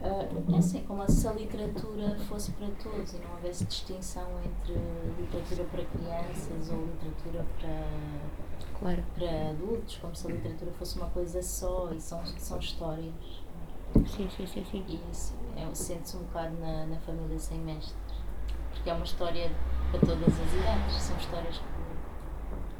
[0.00, 4.80] Uh, é assim, como se a literatura fosse para todos e não houvesse distinção entre
[5.18, 9.04] literatura para crianças ou literatura para claro.
[9.14, 13.12] para adultos, como se a literatura fosse uma coisa só e são, são histórias.
[14.06, 14.84] Sim, sim, sim, sim.
[14.88, 17.94] E isso é, sente-se um bocado na, na família sem mestres.
[18.72, 19.50] Porque é uma história
[19.90, 21.80] para todas as idades, são histórias que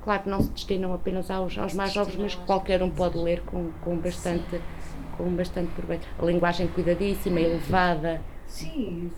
[0.03, 3.19] Claro que não se destinam apenas aos, aos mais jovens, mas que qualquer um pode
[3.19, 4.61] ler com, com bastante
[5.21, 6.09] com bastante proveito.
[6.19, 8.23] A linguagem cuidadíssima, elevada.
[8.47, 9.11] Sim,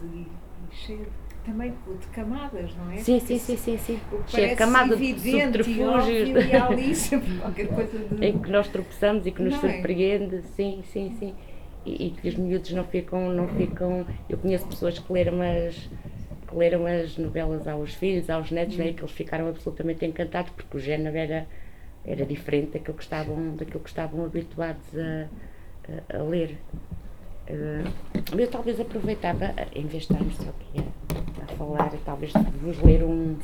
[0.70, 1.06] cheio
[1.44, 2.96] também de camadas, não é?
[2.98, 4.00] Sim, sim, sim, sim, sim.
[4.26, 8.26] Cheia de parece camada de subterfúgios e qualquer coisa de...
[8.26, 9.72] em que nós tropeçamos e que nos Não é?
[9.72, 11.34] surpreende, sim, sim, sim.
[11.84, 14.06] E, e que os miúdos não ficam, não ficam.
[14.28, 15.76] Eu conheço pessoas que leram as,
[16.48, 20.52] que leram as novelas aos filhos, aos netos, né, e que eles ficaram absolutamente encantados
[20.52, 21.46] porque o género era,
[22.04, 25.26] era diferente daquilo que estavam, daquilo que estavam habituados a,
[25.88, 26.58] a, a ler.
[27.46, 27.84] Eh,
[28.36, 30.84] eu talvez aproveitava, eh, em vez de estarmos só aqui
[31.40, 33.36] a, a falar, talvez vos ler um,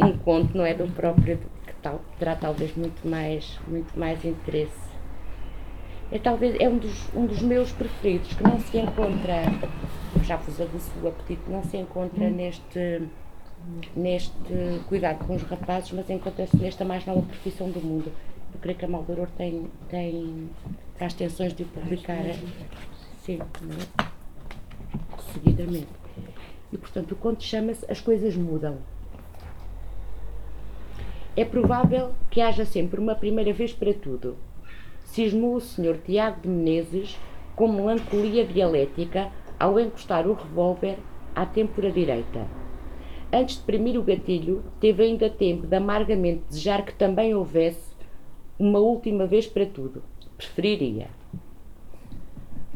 [0.00, 0.74] um conto, não é?
[0.74, 4.86] Do próprio, que tal, terá talvez muito mais, muito mais interesse.
[6.12, 9.42] É talvez é um dos, um dos meus preferidos, que não se encontra,
[10.22, 13.02] já vos aviso o apetite, não se encontra neste,
[13.96, 14.32] neste
[14.88, 18.12] cuidado com os rapazes, mas encontra-se nesta mais nova profissão do mundo.
[18.54, 20.48] Eu creio que a Maldoror tem, tem
[21.00, 22.22] as tensões de publicar
[23.22, 24.06] sim, não é?
[25.32, 25.88] seguidamente.
[26.72, 28.78] E portanto o conto chama-se As Coisas Mudam.
[31.36, 34.36] É provável que haja sempre uma primeira vez para tudo.
[35.04, 35.98] Cismou o Sr.
[36.04, 37.18] Tiago de Menezes
[37.54, 40.98] com melancolia dialética ao encostar o revólver
[41.34, 42.46] à têmpora direita.
[43.32, 47.85] Antes de premir o gatilho, teve ainda tempo de amargamente desejar que também houvesse
[48.58, 50.02] uma última vez para tudo.
[50.36, 51.08] Preferiria.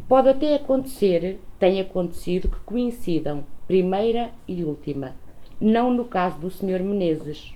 [0.08, 5.14] Pode até acontecer, tem acontecido, que coincidam primeira e última.
[5.60, 6.82] Não no caso do Sr.
[6.82, 7.54] Menezes.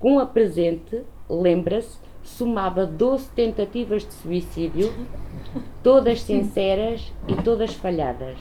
[0.00, 4.92] Com a presente, lembra-se, somava 12 tentativas de suicídio,
[5.82, 8.36] todas sinceras e todas falhadas.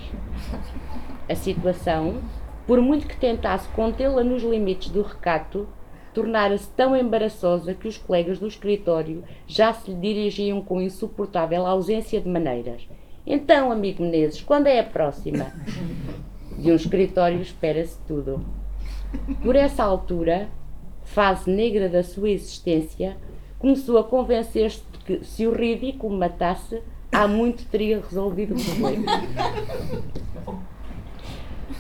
[1.30, 2.22] A situação,
[2.66, 5.68] por muito que tentasse contê-la nos limites do recato,
[6.14, 12.22] tornara-se tão embaraçosa que os colegas do escritório já se lhe dirigiam com insuportável ausência
[12.22, 12.88] de maneiras.
[13.26, 15.52] Então, amigo Menezes, quando é a próxima?
[16.58, 18.46] De um escritório espera-se tudo.
[19.42, 20.50] Por essa altura,
[21.04, 23.18] fase negra da sua existência,
[23.58, 29.12] começou a convencer-se de que, se o ridículo matasse, há muito teria resolvido o problema.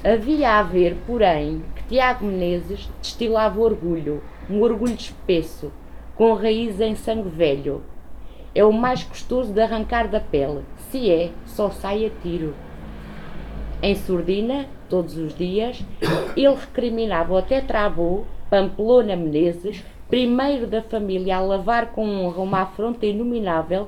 [0.05, 5.71] Havia a ver, porém, que Tiago Menezes destilava orgulho, um orgulho espesso,
[6.13, 7.81] com raiz em sangue velho.
[8.53, 12.53] É o mais custoso de arrancar da pele, se é, só sai a tiro.
[13.81, 15.81] Em surdina, todos os dias,
[16.35, 23.05] ele recriminava o tetravô, Pamplona Menezes, primeiro da família a lavar com honra uma afronta
[23.05, 23.87] inominável,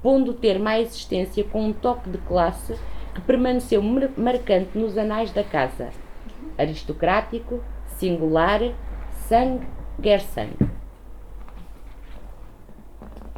[0.00, 2.76] pondo o termo à existência com um toque de classe
[3.16, 5.88] que permaneceu mar- marcante nos anais da casa.
[6.58, 7.62] Aristocrático,
[7.96, 8.60] singular,
[9.26, 9.66] sangue
[10.02, 10.68] quer sangue.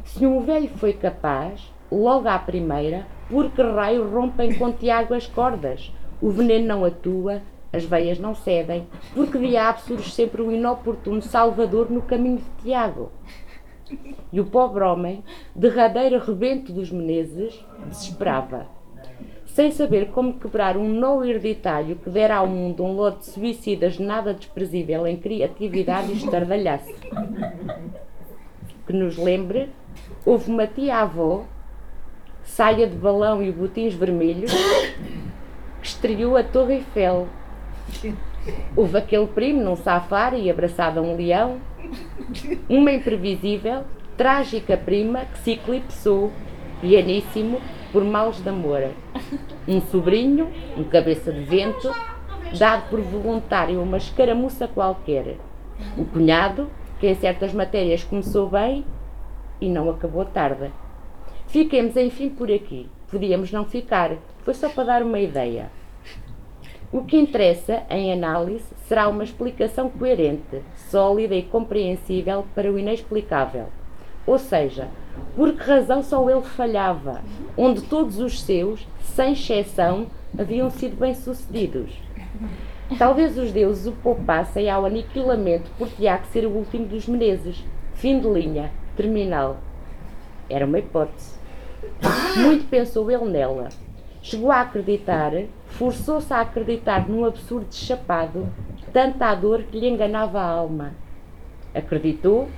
[0.03, 5.27] Se um velho foi capaz, logo à primeira, por que raio rompem com Tiago as
[5.27, 5.93] cordas?
[6.21, 11.89] O veneno não atua, as veias não cedem, porque diabo surge sempre o inoportuno salvador
[11.89, 13.13] no caminho de Tiago.
[14.33, 15.23] E o pobre homem,
[15.55, 18.67] derradeiro rebento dos Menezes, desesperava.
[19.59, 23.99] Sem saber como quebrar um nó hereditário que dera ao mundo um lote de suicidas
[23.99, 26.93] nada desprezível em criatividade e estardalhaço.
[28.87, 29.69] Que nos lembre,
[30.25, 31.43] houve uma tia-avó,
[32.41, 34.49] saia de balão e botins vermelhos,
[35.81, 37.27] que estreou a Torre Eiffel.
[38.77, 41.59] Houve aquele primo num safari abraçado a um leão,
[42.69, 43.83] uma imprevisível,
[44.15, 46.31] trágica prima que se eclipsou,
[46.79, 47.59] pianíssimo,
[47.91, 48.91] por males de amor.
[49.67, 51.93] Um sobrinho, um cabeça de vento,
[52.57, 55.37] dado por voluntário uma escaramuça qualquer.
[55.97, 58.85] O cunhado, que em certas matérias começou bem
[59.61, 60.71] e não acabou tarde.
[61.47, 62.89] Fiquemos enfim por aqui.
[63.09, 64.11] Podíamos não ficar,
[64.43, 65.71] foi só para dar uma ideia.
[66.91, 73.67] O que interessa, em análise, será uma explicação coerente, sólida e compreensível para o inexplicável.
[74.25, 74.87] Ou seja,
[75.35, 77.21] por que razão só ele falhava,
[77.57, 81.91] onde todos os seus, sem exceção, haviam sido bem-sucedidos?
[82.97, 87.63] Talvez os deuses o poupassem ao aniquilamento por Tiago ser o último dos Menezes.
[87.93, 89.57] Fim de linha, terminal.
[90.49, 91.37] Era uma hipótese.
[92.37, 93.69] Muito pensou ele nela.
[94.21, 95.31] Chegou a acreditar,
[95.67, 98.47] forçou-se a acreditar num absurdo chapado,
[98.91, 100.93] tanta dor que lhe enganava a alma.
[101.73, 102.49] Acreditou,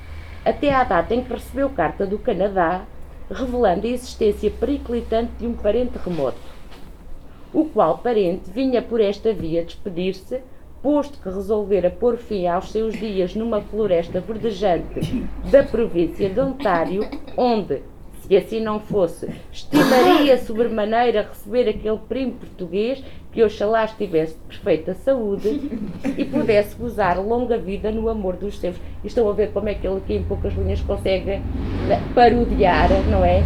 [0.45, 2.85] até à data em que recebeu carta do Canadá
[3.29, 6.37] revelando a existência periclitante de um parente remoto,
[7.53, 10.41] o qual parente vinha por esta via despedir-se,
[10.81, 14.99] posto que resolvera pôr fim aos seus dias numa floresta verdejante
[15.49, 17.83] da província de Ontário, onde,
[18.31, 24.93] se assim não fosse, estimaria sobremaneira receber aquele primo português que oxalá estivesse de perfeita
[24.93, 25.49] saúde
[26.17, 28.77] e pudesse gozar longa vida no amor dos seus.
[29.03, 31.41] E estão a ver como é que ele aqui em poucas linhas consegue eh,
[32.15, 33.43] parodiar, não é?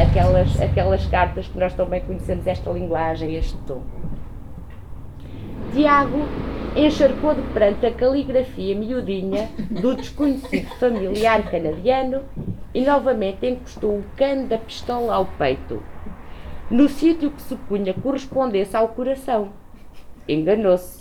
[0.00, 3.82] Aquelas, aquelas cartas que nós também conhecemos, esta linguagem, este tom.
[5.72, 6.20] Tiago
[6.76, 12.22] encharcou de perante a caligrafia miudinha do desconhecido familiar canadiano
[12.74, 15.82] e novamente encostou o cano da pistola ao peito
[16.70, 19.50] no sítio que supunha correspondesse ao coração.
[20.28, 21.00] Enganou-se.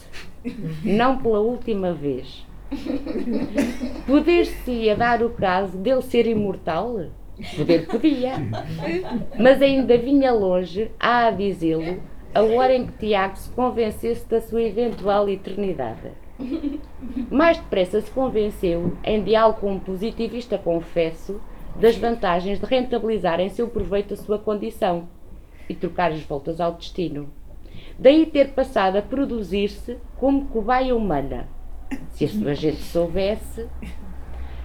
[0.84, 2.46] Não pela última vez.
[4.08, 7.10] Poder-se-ia dar o caso dele ser imortal?
[7.56, 8.34] Poder podia.
[9.40, 12.02] Mas ainda vinha longe, a dizê-lo,
[12.34, 16.12] a hora em que Tiago se convencesse da sua eventual eternidade.
[17.30, 21.42] Mais depressa se convenceu, em diálogo com um positivista confesso,
[21.76, 25.08] das vantagens de rentabilizar em seu proveito a sua condição
[25.68, 27.30] e trocar as voltas ao destino.
[27.98, 31.48] Daí ter passado a produzir-se como cobaia humana.
[32.10, 33.68] Se a sua gente soubesse.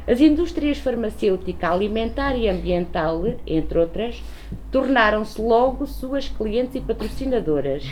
[0.07, 4.23] As indústrias farmacêutica, alimentar e ambiental, entre outras,
[4.71, 7.85] tornaram-se logo suas clientes e patrocinadoras,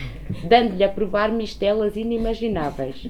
[0.44, 3.07] dando-lhe a provar mistelas inimagináveis.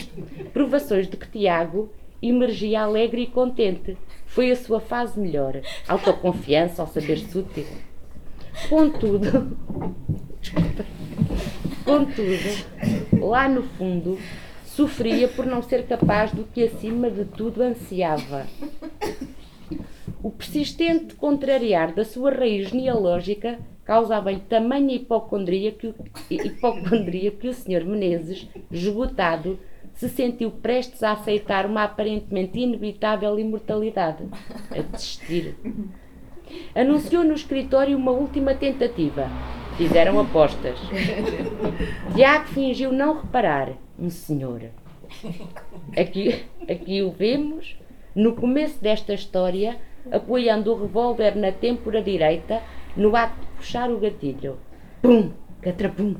[0.52, 1.90] Provações de que Tiago
[2.22, 3.96] emergia alegre e contente.
[4.24, 5.60] Foi a sua fase melhor.
[5.88, 7.66] Autoconfiança, ao saber-se útil.
[8.68, 9.56] Contudo,
[11.84, 14.18] contudo, lá no fundo,
[14.74, 18.46] sofria por não ser capaz do que acima de tudo ansiava.
[20.22, 25.94] O persistente contrariar da sua raiz genealógica causava-lhe tamanha hipocondria que, o,
[26.30, 27.84] hipocondria que o Sr.
[27.84, 29.58] Menezes, esgotado,
[29.92, 34.24] se sentiu prestes a aceitar uma aparentemente inevitável imortalidade,
[34.70, 35.54] a desistir.
[36.74, 39.28] Anunciou no escritório uma última tentativa.
[39.76, 40.78] Fizeram apostas.
[42.14, 43.81] Tiago fingiu não reparar.
[43.98, 44.70] Um senhor.
[45.96, 47.76] Aqui, aqui o vemos,
[48.14, 49.78] no começo desta história,
[50.10, 52.62] apoiando o revólver na têmpora direita,
[52.96, 54.58] no ato de puxar o gatilho.
[55.00, 55.32] Pum!
[55.60, 56.16] Catrapum!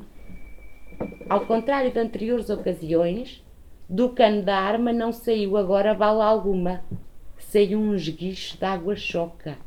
[1.29, 3.43] Ao contrário de anteriores ocasiões,
[3.89, 6.83] do cano da arma não saiu agora bala alguma.
[7.37, 9.57] Saiu um esguicho de água choca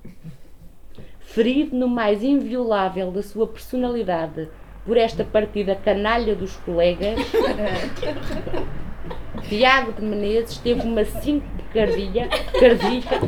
[1.27, 4.49] ferido no mais inviolável da sua personalidade
[4.87, 7.19] por esta partida canalha dos colegas,
[9.49, 11.05] Tiago de Menezes teve uma
[11.73, 13.21] cardíaca, cardíaca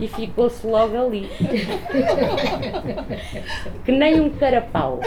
[0.00, 1.28] e ficou-se logo ali.
[3.84, 5.00] Que nem um carapau.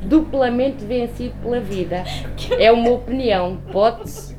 [0.00, 2.04] Duplamente vencido pela vida.
[2.58, 4.36] É uma opinião, pode-se.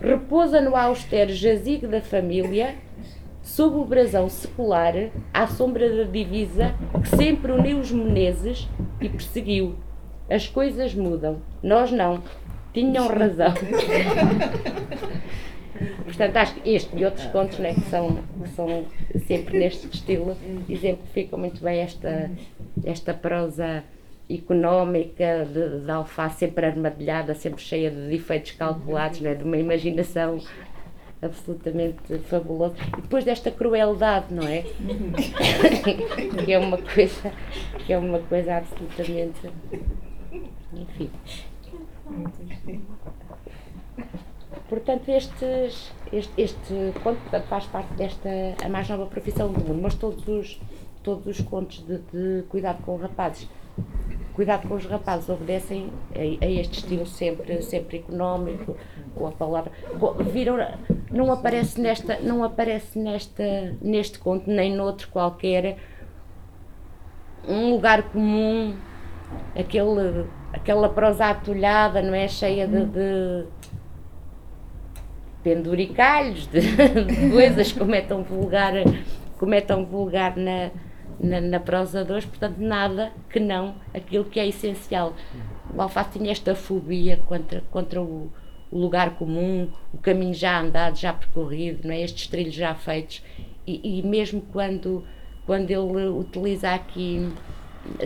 [0.00, 2.76] Repousa no austero jazigo da família
[3.50, 4.94] sob o brasão secular,
[5.34, 8.68] à sombra da divisa que sempre uniu os Menezes
[9.00, 9.74] e perseguiu.
[10.30, 12.22] As coisas mudam, nós não.
[12.72, 13.52] Tinham razão.
[16.04, 18.84] Portanto, acho que este e outros contos né, que, são, que são
[19.26, 20.36] sempre neste estilo
[20.68, 22.30] exemplificam muito bem esta,
[22.84, 23.82] esta prosa
[24.28, 30.38] económica de, de alface sempre armadilhada, sempre cheia de defeitos calculados, né, de uma imaginação
[31.22, 32.74] absolutamente fabuloso.
[32.96, 34.62] E depois desta crueldade, não é?
[36.44, 37.32] que é uma coisa,
[37.78, 39.50] que é uma coisa absolutamente.
[40.72, 41.10] Enfim.
[44.68, 48.28] Portanto, estes, este, este conto faz parte desta
[48.64, 50.60] a mais nova profissão do mundo, mas todos os,
[51.02, 53.48] todos os contos de, de cuidado com rapazes
[54.34, 58.76] cuidado com os rapazes, obedecem a, a, este estilo sempre, sempre económico,
[59.14, 59.72] com a palavra.
[60.32, 60.56] Viram,
[61.10, 65.76] não aparece nesta, não aparece nesta, neste conto, nem noutro qualquer,
[67.46, 68.76] um lugar comum,
[69.56, 72.28] aquele, aquela prosa atulhada, não é?
[72.28, 73.46] Cheia de, de
[75.42, 78.72] penduricalhos, de, de coisas como é tão vulgar,
[79.38, 80.70] como é tão vulgar na
[81.22, 85.14] na, na prosa de hoje, portanto, nada que não aquilo que é essencial.
[85.74, 88.30] O Alface tinha esta fobia contra, contra o,
[88.70, 92.00] o lugar comum, o caminho já andado, já percorrido, não é?
[92.00, 93.22] estes trilhos já feitos.
[93.66, 95.04] E, e mesmo quando,
[95.46, 97.30] quando ele utiliza aqui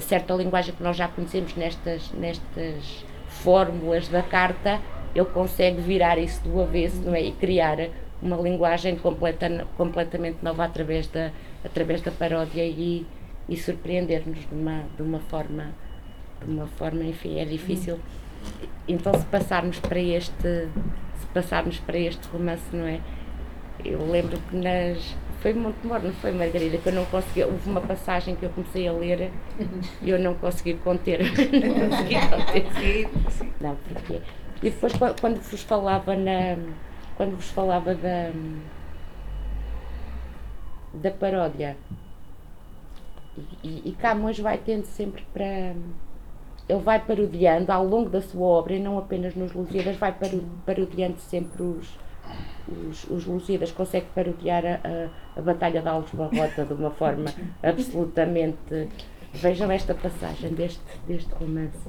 [0.01, 4.81] certa linguagem que nós já conhecemos nestas, nestas fórmulas da carta,
[5.15, 7.23] ele consegue virar isso do avesso não é?
[7.23, 7.79] e criar
[8.21, 11.31] uma linguagem completa, completamente nova através da,
[11.65, 13.07] através da paródia e,
[13.49, 15.73] e surpreender-nos de uma, de uma forma,
[16.45, 17.99] de uma forma, enfim, é difícil.
[18.87, 20.69] Então se passarmos para este,
[21.19, 23.01] se passarmos para este romance, não é?
[23.85, 27.69] Eu lembro que nas foi muito morno, não foi Margarida, que eu não consegui, houve
[27.69, 29.31] uma passagem que eu comecei a ler
[30.01, 31.21] e eu não consegui conter.
[31.21, 33.45] não consegui conter.
[33.61, 34.21] Não, porque.
[34.63, 36.57] E depois quando vos falava na.
[37.19, 38.31] Quando vos falava da.
[40.95, 41.77] Da paródia.
[43.63, 45.75] E, e Camões vai tendo sempre para.
[46.67, 50.15] Ele vai parodiando ao longo da sua obra e não apenas nos Lusíadas, vai
[50.65, 51.99] parodiando sempre os,
[52.67, 57.27] os, os Lusíadas conseguem parodiar a, a, a Batalha de Alves Barrota de uma forma
[57.63, 58.89] absolutamente.
[59.35, 61.89] Vejam esta passagem deste, deste romance.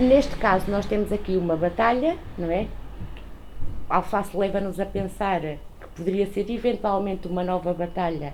[0.00, 2.66] Neste caso, nós temos aqui uma batalha, não é?
[3.90, 8.32] Alface leva-nos a pensar que poderia ser eventualmente uma nova batalha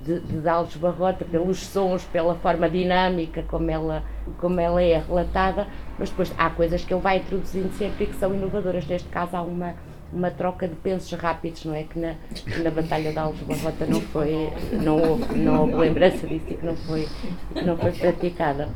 [0.00, 4.04] de, de Barrota, pelos sons, pela forma dinâmica como ela,
[4.38, 5.66] como ela é relatada,
[5.98, 8.86] mas depois há coisas que ele vai introduzindo sempre e que são inovadoras.
[8.86, 9.74] Neste caso, há uma,
[10.12, 11.82] uma troca de pensos rápidos, não é?
[11.82, 16.24] Que na, que na Batalha de Alves Barrota não foi, não houve, não houve lembrança
[16.26, 17.08] disso e que não foi,
[17.52, 18.68] que não foi praticada.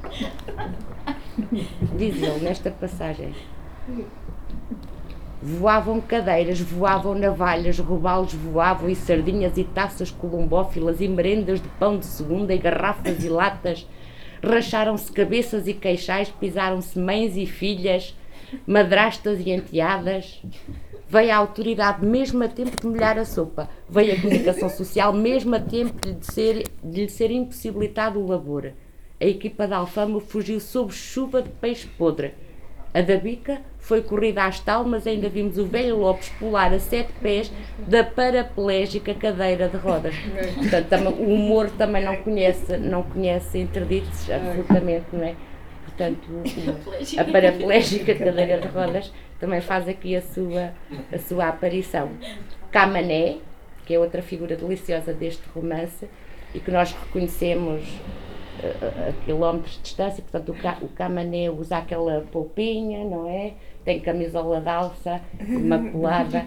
[1.96, 3.32] Diz ele nesta passagem.
[5.44, 11.98] Voavam cadeiras, voavam navalhas, robalos voavam e sardinhas e taças colombófilas e merendas de pão
[11.98, 13.84] de segunda e garrafas e latas.
[14.40, 18.16] Racharam-se cabeças e queixais, pisaram-se mães e filhas,
[18.64, 20.40] madrastas e enteadas.
[21.08, 23.68] Veio a autoridade mesmo a tempo de molhar a sopa.
[23.90, 28.72] Veio a comunicação social mesmo a tempo de, ser, de lhe ser impossibilitado o labor.
[29.20, 32.32] A equipa da Alfama fugiu sob chuva de peixe podre
[32.94, 36.78] a da bica foi corrida às tal, mas ainda vimos o velho Lopes pular a
[36.78, 40.14] sete pés da paraplégica cadeira de rodas.
[40.54, 45.34] Portanto, o humor também não conhece, não conhece interditos, absolutamente, não é?
[45.84, 46.28] Portanto,
[47.18, 50.72] a paraplégica cadeira de rodas também faz aqui a sua,
[51.12, 52.10] a sua aparição.
[52.70, 53.38] Camané,
[53.84, 56.08] que é outra figura deliciosa deste romance
[56.54, 57.82] e que nós reconhecemos
[58.64, 63.54] a quilómetros de distância, portanto o, o camané usa aquela poupinha, não é?
[63.84, 66.46] Tem camisola de alça, imaculada.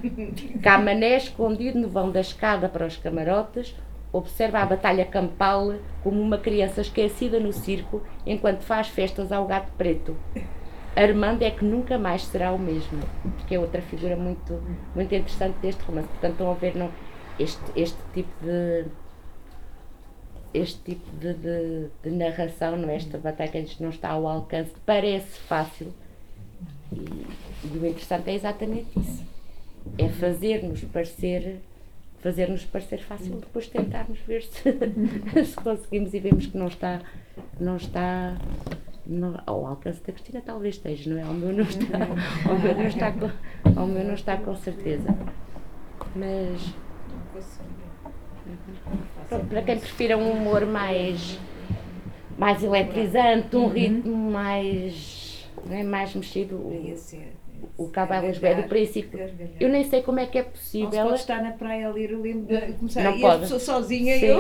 [0.62, 3.76] Camané escondido no vão da escada para os camarotes,
[4.12, 9.72] observa a batalha campal como uma criança esquecida no circo enquanto faz festas ao gato
[9.78, 10.16] preto.
[10.96, 13.02] Armando é que nunca mais será o mesmo,
[13.48, 14.64] que é outra figura muito,
[14.96, 16.08] muito interessante deste romance.
[16.08, 16.90] Portanto, estão a ver não,
[17.38, 18.86] este, este tipo de
[20.54, 22.96] este tipo de, de, de narração, não é?
[22.96, 25.94] esta batalha que não está ao alcance, parece fácil.
[26.92, 29.24] E, e o interessante é exatamente isso.
[29.98, 31.60] É fazer-nos parecer
[32.20, 34.64] fazer-nos parecer fácil depois tentarmos ver se,
[35.46, 37.00] se conseguimos e vemos que não está
[37.60, 38.36] não está
[39.06, 41.24] no, ao alcance da Cristina talvez esteja, não é?
[41.24, 42.00] Ao meu não está,
[42.50, 43.30] ao meu não está com,
[43.80, 45.16] ao meu não está com certeza.
[46.16, 46.74] Mas
[49.50, 51.40] para quem prefira um humor mais,
[52.38, 53.70] mais eletrizante, um uhum.
[53.70, 55.25] ritmo mais,
[55.70, 56.56] é, mais mexido.
[57.78, 59.20] O Cabo Lisboa do princípio.
[59.60, 60.92] Eu nem sei como é que é possível.
[60.92, 63.36] Não pode estar na praia a ler o livro de começar não e pode.
[63.36, 64.26] a pessoa sozinha Sim.
[64.26, 64.40] e eu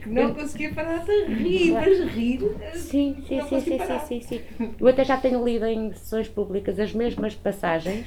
[0.00, 2.40] porque não conseguia parar de rir, mas rir.
[2.74, 4.40] Sim, sim, sim, sim, sim, sim, sim.
[4.78, 8.06] Eu até já tenho lido em sessões públicas as mesmas passagens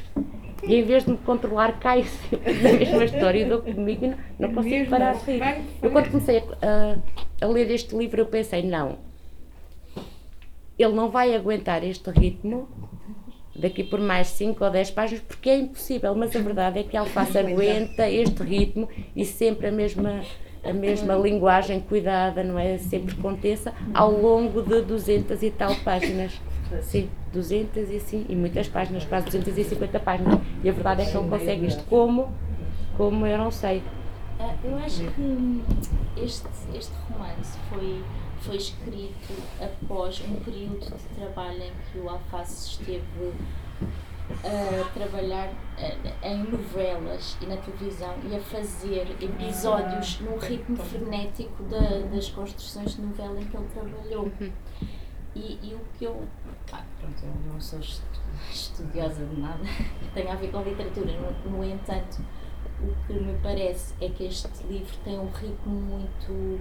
[0.64, 2.06] e em vez de me controlar, cai
[2.64, 5.42] na mesma história e dou comigo e não, não consigo parar de rir.
[5.82, 6.98] Eu quando comecei a,
[7.42, 8.98] a, ler este livro eu pensei, não,
[10.78, 12.68] ele não vai aguentar este ritmo
[13.56, 16.98] daqui por mais 5 ou 10 páginas porque é impossível, mas a verdade é que
[16.98, 20.22] a Alface aguenta este ritmo e sempre a mesma
[20.64, 22.78] a mesma linguagem cuidada, não é?
[22.78, 26.40] Sempre contessa ao longo de 200 e tal páginas.
[26.82, 30.40] Sim, 200 e sim, e muitas páginas, quase 250 páginas.
[30.64, 31.84] E a verdade é que ele consegue isto.
[31.84, 32.32] Como?
[32.98, 33.84] Como eu não sei.
[34.40, 35.62] Ah, eu acho que
[36.18, 38.02] este, este romance foi,
[38.44, 43.34] foi escrito após um período de trabalho em que o Alface esteve
[44.44, 45.54] a trabalhar
[46.22, 52.96] em novelas e na televisão e a fazer episódios num ritmo frenético da, das construções
[52.96, 54.24] de novela em que ele trabalhou.
[54.24, 54.52] Uhum.
[55.36, 56.28] E, e o que eu.
[56.72, 57.80] Ah, pronto, eu não sou
[58.52, 59.64] estudiosa de nada,
[60.14, 61.12] tem a ver com a literatura.
[61.46, 62.22] No, no entanto,
[62.82, 66.60] o que me parece é que este livro tem um ritmo muito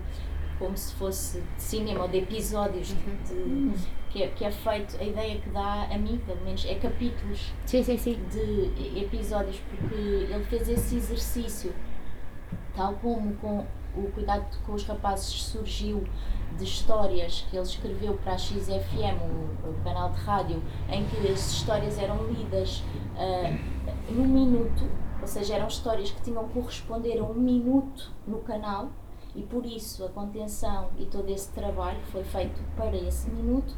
[0.58, 5.04] como se fosse de cinema ou de episódios de, que, é, que é feito, a
[5.04, 8.20] ideia que dá a mim, pelo menos, é capítulos Sim, sim, sim.
[8.30, 11.74] de episódios, porque ele fez esse exercício,
[12.74, 16.04] tal como com o Cuidado com os Rapazes surgiu
[16.56, 21.28] de histórias que ele escreveu para a XFM, o, o canal de rádio, em que
[21.28, 22.82] as histórias eram lidas
[23.16, 24.88] uh, num minuto,
[25.20, 28.90] ou seja, eram histórias que tinham que corresponder a um minuto no canal
[29.34, 33.74] e por isso a contenção e todo esse trabalho foi feito para esse minuto.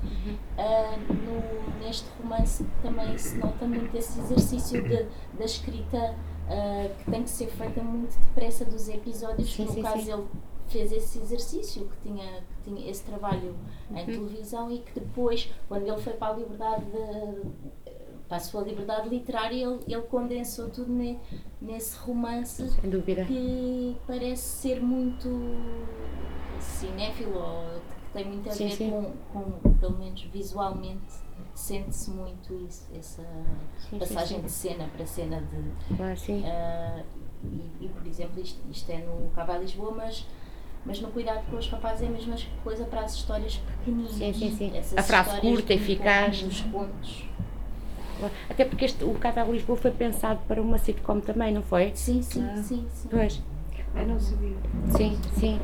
[0.58, 5.06] Uh, no, neste romance também se nota muito esse exercício de,
[5.38, 6.14] da escrita
[6.48, 10.12] uh, que tem que ser feita muito depressa dos episódios, Sim, no sim, caso sim.
[10.12, 10.26] ele
[10.66, 13.54] fez esse exercício, que tinha, que tinha esse trabalho
[13.90, 13.98] Uhum.
[13.98, 17.83] em televisão e que depois, quando ele foi para a liberdade de,
[18.28, 21.18] para a sua liberdade literária, ele, ele condensou tudo ne-
[21.60, 22.64] nesse romance
[23.26, 25.28] que parece ser muito
[26.60, 28.90] cinéfilo ou que tem muito a Sim, ver sim.
[29.32, 31.12] Com, com, pelo menos visualmente,
[31.54, 33.22] sente-se muito isso, essa
[33.90, 36.42] sim, passagem de cena para cena de.
[36.44, 37.02] Ah,
[37.44, 40.26] e, e, por exemplo, isto, isto é no a Lisboa, mas,
[40.86, 44.12] mas no Cuidado com os Rapazes é a mesma coisa para as histórias pequeninas.
[44.12, 44.72] Sim, sim, sim.
[44.96, 46.42] A frase curta, eficaz.
[46.42, 47.24] Os pontos.
[48.48, 51.92] Até porque este, o Casal Lisboa foi pensado para uma sitcom também, não foi?
[51.94, 52.56] Sim, sim, Ah.
[52.62, 53.08] sim, sim.
[53.10, 53.42] Pois.
[53.96, 54.56] Eu não sabia.
[54.96, 55.60] Sim, sim.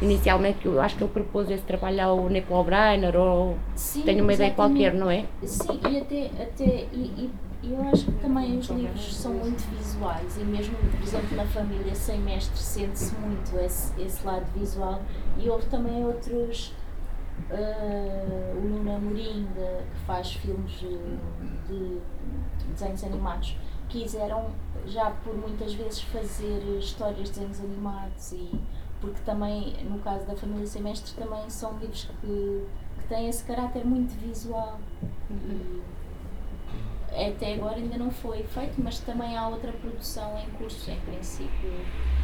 [0.00, 4.34] Inicialmente, eu acho que ele propôs esse trabalho ao Nicolau Breiner, ou Sim, tenho uma
[4.34, 4.80] ideia exatamente.
[4.82, 5.24] qualquer, não é?
[5.44, 7.30] Sim, e até, até e,
[7.62, 11.46] e eu acho que também os livros são muito visuais e mesmo, por exemplo, na
[11.46, 15.00] família sem mestre sente-se muito esse, esse lado visual
[15.38, 16.74] e houve também outros
[17.50, 21.16] ah, o Nuno Amorim de- que faz filmes eh,
[21.68, 22.00] de
[22.72, 23.56] desenhos animados
[23.88, 24.46] quiseram
[24.86, 28.50] já por muitas vezes fazer histórias de desenhos animados e
[29.00, 32.66] porque também no caso da família sem mestre também são livros que,
[33.00, 34.78] que têm esse caráter muito visual
[35.30, 35.82] e
[37.14, 40.90] até agora ainda não foi feito, mas também há outra produção em curso.
[40.90, 41.70] Em princípio,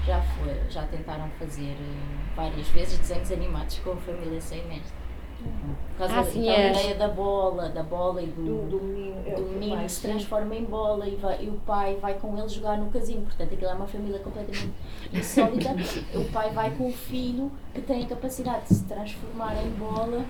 [0.06, 4.96] já, foi, já tentaram fazer eh, várias vezes desenhos animados com a família sem mestre.
[5.38, 6.70] Por causa Ah, da- é.
[6.70, 9.16] ideia da bola, da bola e Do, do, do menino.
[9.26, 10.08] é menino se sim.
[10.08, 13.22] transforma em bola e, vai- e o pai vai com ele jogar no casino.
[13.22, 14.70] Portanto, aquilo é uma família completamente
[15.12, 15.70] insólita.
[16.14, 20.24] o pai vai com o filho que tem a capacidade de se transformar em bola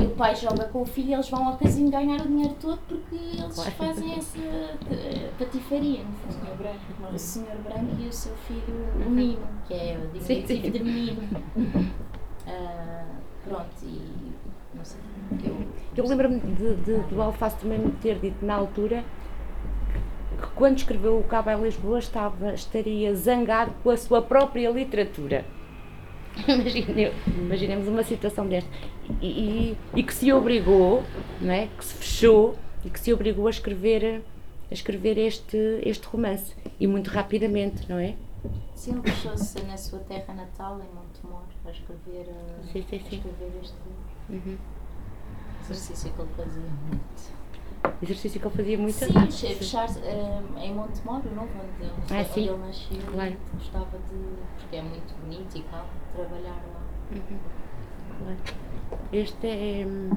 [0.00, 2.54] e o pai joga com o filho e eles vão ao casino ganhar o dinheiro
[2.60, 3.70] todo porque eles Claro.
[3.72, 6.32] fazem essa eh, patifaria, no fundo.
[6.40, 7.12] Senhor Branco, não é?
[7.12, 11.22] O senhor branco e o seu filho, o Nino, que é o diminutivo de menino.
[12.46, 13.04] Ah,
[13.48, 14.00] pronto, e
[14.74, 15.00] não sei.
[15.44, 15.56] Eu,
[15.96, 19.04] Eu lembro-me de, de, do Alface também me ter dito na altura
[20.40, 25.44] que quando escreveu o Cabo em Lisboa estava, estaria zangado com a sua própria literatura.
[26.48, 28.70] Imagine- Imaginemos uma situação desta.
[29.20, 31.02] E, e, e que se obrigou,
[31.40, 31.68] não é?
[31.76, 34.22] que se fechou e que se obrigou a escrever,
[34.70, 36.54] a escrever este, este romance.
[36.78, 38.14] E muito rapidamente, não é?
[38.74, 43.00] Sim, ele fechou-se na sua terra natal, em Montemor, a escrever, ah, Sim, sim, a
[43.00, 43.16] sim.
[43.16, 43.74] escrever este
[44.30, 44.48] livro.
[44.50, 44.58] Uhum.
[45.62, 47.40] exercício que ele fazia muito.
[48.02, 48.92] Exercício que ele fazia muito.
[48.94, 52.48] Sim, che- fechar-se ah, em Montemor, o novo, onde ele, Ah, onde sim.
[52.48, 53.30] ele nasceu, Claro.
[53.32, 54.60] e gostava de.
[54.60, 56.80] porque é muito bonito e calmo, trabalhar lá.
[58.18, 58.36] Claro.
[59.12, 59.86] Este é.
[59.86, 60.10] hum,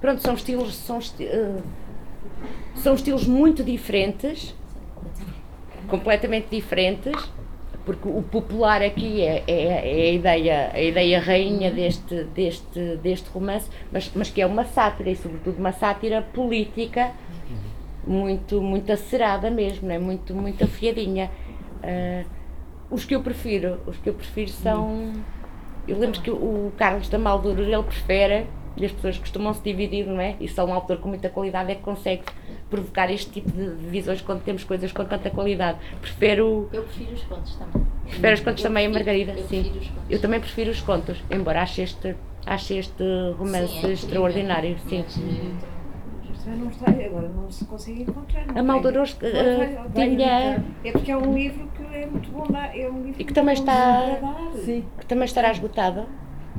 [0.00, 0.74] Pronto, são estilos.
[0.74, 1.62] São, esti- eh,
[2.74, 4.52] são estilos muito diferentes,
[5.88, 7.12] completamente diferentes,
[7.84, 13.28] porque o popular aqui é, é, é a, ideia, a ideia rainha deste, deste, deste
[13.30, 17.12] romance, mas, mas que é uma sátira e, sobretudo, uma sátira política
[18.06, 21.30] muito, muito acerada mesmo, é muito, muito afiadinha.
[21.82, 22.24] Ah,
[22.90, 25.12] os que eu prefiro, os que eu prefiro são.
[25.88, 28.46] Eu lembro que o Carlos da Maldura ele prefere,
[28.76, 30.36] e as pessoas costumam se dividir, não é?
[30.40, 32.22] E só um autor com muita qualidade é que consegue
[32.70, 35.78] provocar este tipo de visões quando temos coisas com tanta qualidade.
[36.00, 37.86] Prefiro, Eu prefiro os contos também.
[38.06, 38.92] prefiro os contos Eu também, prefiro-
[39.24, 39.90] Margarida, eu sim.
[40.08, 42.14] Eu também prefiro os contos, embora ache este,
[42.46, 43.02] ache este
[43.38, 45.04] romance Sim, é incrível, extraordinário, sim.
[46.46, 48.40] não está, agora não se consegue encontrar.
[48.46, 48.62] não A tem.
[48.64, 50.64] Maldorós Vai- eh, tinha.
[50.84, 52.76] É porque é um livro que é muito bom dar.
[52.76, 56.06] É um livro E que também muito bom está- que também estará esgotado.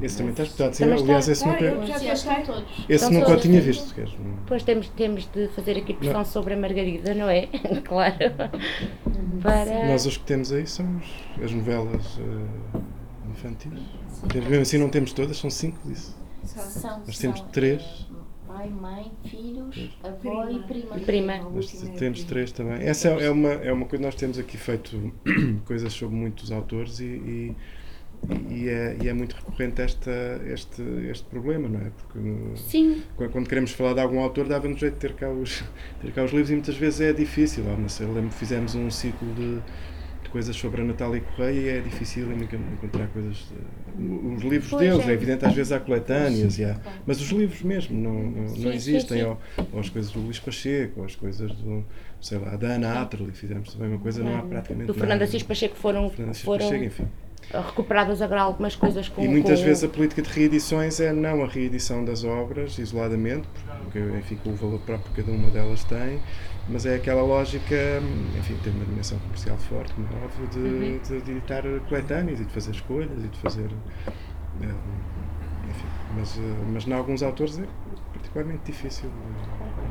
[0.04, 0.74] Esse também está escutado.
[0.74, 2.44] Sim, Também está- aliás, esse Ah, nunca, eu já sim, tentei.
[2.46, 2.72] todos.
[2.80, 3.96] esse Estão nunca o tinha visto.
[3.96, 4.12] Queres?
[4.12, 6.26] Depois temos, temos de fazer aqui pressão Não.
[6.26, 7.48] sobre a Margarida, não é?
[7.86, 8.16] claro.
[9.42, 9.88] Para...
[9.88, 11.02] Nós os que temos aí são
[11.44, 12.80] as novelas eh,
[13.32, 13.72] infantis.
[14.30, 16.16] Temos- Mesmo assim não temos todas, são cinco disso.
[16.44, 17.82] São, Nós temos são, três.
[18.48, 20.52] Pai, mãe, filhos, avó Prima.
[20.52, 21.00] e prima.
[21.00, 21.38] Prima.
[21.50, 22.84] Nós temos três também.
[22.88, 25.12] Essa é, é uma, é uma coisa, nós temos aqui feito
[25.66, 27.56] coisas sobre muitos autores e, e,
[28.50, 31.92] e, é, e é muito recorrente esta, este, este problema, não é?
[31.98, 32.20] Porque
[32.56, 33.04] Sim.
[33.32, 35.64] quando queremos falar de algum autor, dava-nos jeito de ter cá, os,
[36.02, 37.64] ter cá os livros e muitas vezes é difícil.
[37.66, 39.56] Eu lembro que fizemos um ciclo de,
[40.24, 43.36] de coisas sobre a Natália Correia e é difícil encontrar coisas.
[43.38, 45.12] De, os livros pois deles, é.
[45.12, 45.14] é.
[45.14, 48.72] evidente, às vezes há coletâneas, e há, mas os livros mesmo não, não, sim, não
[48.72, 49.20] existem.
[49.20, 49.30] Sim, sim.
[49.58, 51.86] Ou, ou, as coisas do Luís Pacheco, ou as coisas do,
[52.20, 54.88] sei lá, da Ana Atro, e fizemos também uma coisa, não há praticamente.
[54.88, 56.10] Do Fernando Assis Pacheco foram.
[56.10, 56.66] Fernando Assis foram...
[56.66, 57.06] Pacheco, enfim
[57.52, 59.66] recuperadas agora algumas coisas com E muitas com...
[59.66, 63.48] vezes a política de reedições é não a reedição das obras isoladamente,
[63.84, 66.20] porque enfim, o valor próprio que cada uma delas tem,
[66.68, 67.76] mas é aquela lógica,
[68.38, 71.00] enfim, tem uma dimensão comercial forte, como é óbvio, de, uhum.
[71.00, 73.70] de, de editar coletâneas e de fazer escolhas e de fazer.
[74.62, 74.66] Eh,
[75.70, 76.42] enfim, mas, eh,
[76.72, 77.66] mas em alguns autores é
[78.14, 79.10] particularmente difícil.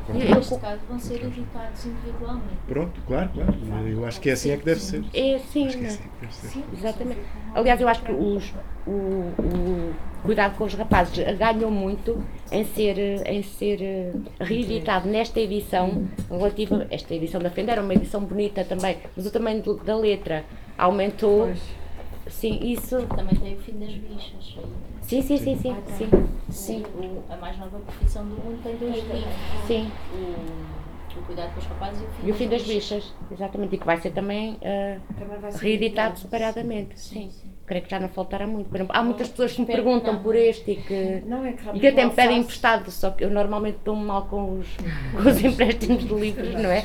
[0.09, 2.57] E neste caso vão ser editados individualmente.
[2.67, 3.89] Pronto, claro, claro.
[3.89, 5.05] Eu acho que é assim é que deve ser.
[5.15, 6.01] É assim, é assim
[6.31, 7.21] Sim, exatamente.
[7.55, 8.53] Aliás, eu acho que os,
[8.87, 15.41] o, o cuidado com os rapazes ganham muito em ser, em ser eh, reeditado nesta
[15.41, 16.87] edição relativa.
[16.91, 20.45] Esta edição da Fenda era uma edição bonita também, mas o tamanho da letra
[20.77, 21.47] aumentou.
[21.47, 21.83] Pois
[22.29, 23.03] Sim, isso.
[23.07, 24.57] Também tem o fim das bichas.
[25.03, 25.77] Sim, sim, sim, sim.
[25.97, 26.11] sim,
[26.51, 26.83] sim.
[26.95, 29.35] O, a mais nova profissão do mundo tem dois livros.
[29.67, 29.91] Sim.
[30.15, 33.05] O, o Cuidado com os Rapazes e o Fim, e o fim das, das bichas.
[33.05, 33.15] bichas.
[33.31, 33.75] Exatamente.
[33.75, 36.99] E que vai ser também, uh, também vai ser reeditado separadamente.
[36.99, 37.31] Sim.
[37.73, 38.69] Creio que já não faltará muito.
[38.91, 41.87] Há muitas pessoas que me perguntam por este e que, não, é que, e que
[41.87, 44.67] até me pedem emprestado, só que eu normalmente dou-me mal com os,
[45.13, 46.85] com os empréstimos de livros, não é?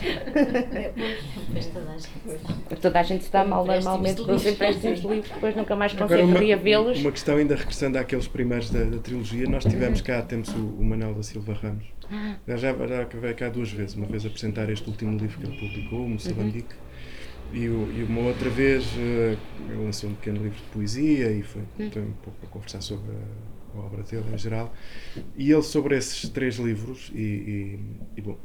[2.81, 6.31] Toda a gente está mal normalmente com os empréstimos de livros, depois nunca mais consegue
[6.31, 6.99] reavê-los.
[6.99, 10.83] Uma questão ainda regressando àqueles primeiros da, da trilogia, nós tivemos cá, temos o, o
[10.83, 12.35] Manel da Silva Ramos, ah.
[12.47, 15.57] já, já, já veio cá duas vezes, uma vez apresentar este último livro que ele
[15.57, 16.86] publicou, o Moçambique, uhum
[17.53, 19.37] e, e, uma outra vez uh,
[19.69, 21.89] ele lançou um pequeno livro de poesia e foi, hum.
[21.97, 24.73] um pouco para conversar sobre a, a, obra dele em geral.
[25.35, 27.79] E ele, sobre esses três livros, e, e,
[28.17, 28.37] e bom,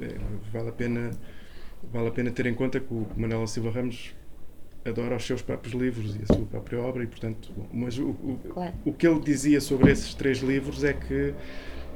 [0.00, 0.14] é,
[0.52, 1.10] vale, a pena,
[1.92, 4.14] vale a pena ter em conta que o Manuel Silva Ramos
[4.84, 8.08] adora os seus próprios livros e a sua própria obra, e portanto, bom, mas o,
[8.08, 8.74] o, claro.
[8.84, 11.34] o que ele dizia sobre esses três livros é que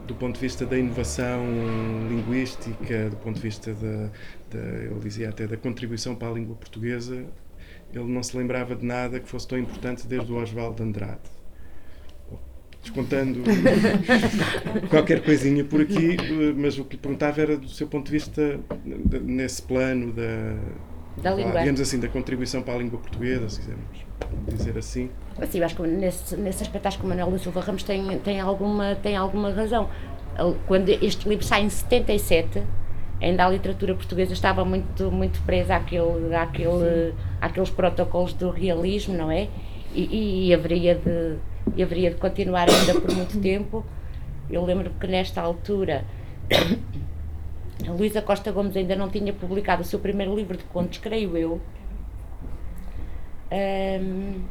[0.07, 1.45] do ponto de vista da inovação
[2.09, 4.11] linguística, do ponto de vista da,
[4.51, 7.25] da, ele dizia até da contribuição para a língua portuguesa,
[7.93, 11.21] ele não se lembrava de nada que fosse tão importante desde o Oswaldo Andrade.
[12.83, 13.43] Descontando
[14.91, 16.17] qualquer coisinha por aqui,
[16.57, 18.59] mas o que lhe perguntava era do seu ponto de vista
[19.23, 20.57] nesse plano da,
[21.23, 21.61] da língua.
[21.61, 24.05] digamos assim, da contribuição para a língua portuguesa, se quisermos
[24.49, 25.11] dizer assim.
[25.55, 28.95] Eu acho que nesse, nesse aspecto acho que o Manuel Silva Ramos tem, tem, alguma,
[28.97, 29.89] tem alguma razão.
[30.67, 32.63] Quando este livro sai em 77,
[33.21, 39.31] ainda a literatura portuguesa estava muito, muito presa àquele, àquele, àqueles protocolos do realismo, não
[39.31, 39.49] é?
[39.95, 41.37] E, e, haveria de,
[41.77, 43.85] e haveria de continuar ainda por muito tempo.
[44.51, 46.05] Eu lembro que nesta altura
[47.87, 51.37] a Luísa Costa Gomes ainda não tinha publicado o seu primeiro livro de contos, creio
[51.37, 51.61] eu.
[53.53, 54.43] Um,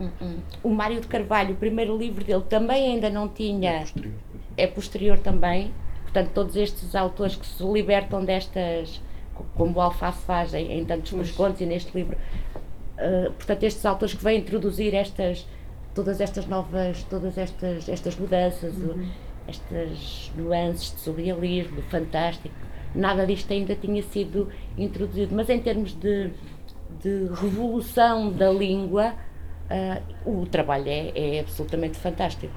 [0.00, 3.70] um, um, o Mário de Carvalho, o primeiro livro dele, também ainda não tinha.
[3.70, 4.14] É posterior,
[4.56, 5.72] é posterior também.
[6.02, 9.00] Portanto, todos estes autores que se libertam destas,
[9.56, 13.84] como o Alface faz em, em tantos dos contos e neste livro, uh, portanto, estes
[13.84, 15.46] autores que vêm introduzir estas,
[15.94, 19.08] todas estas novas, todas estas, estas mudanças, uhum.
[19.46, 22.54] estas nuances de surrealismo, fantástico,
[22.94, 25.34] nada disto ainda tinha sido introduzido.
[25.34, 26.30] Mas em termos de,
[27.00, 29.14] de revolução da língua,
[29.70, 32.54] uh, o trabalho é, é absolutamente fantástico.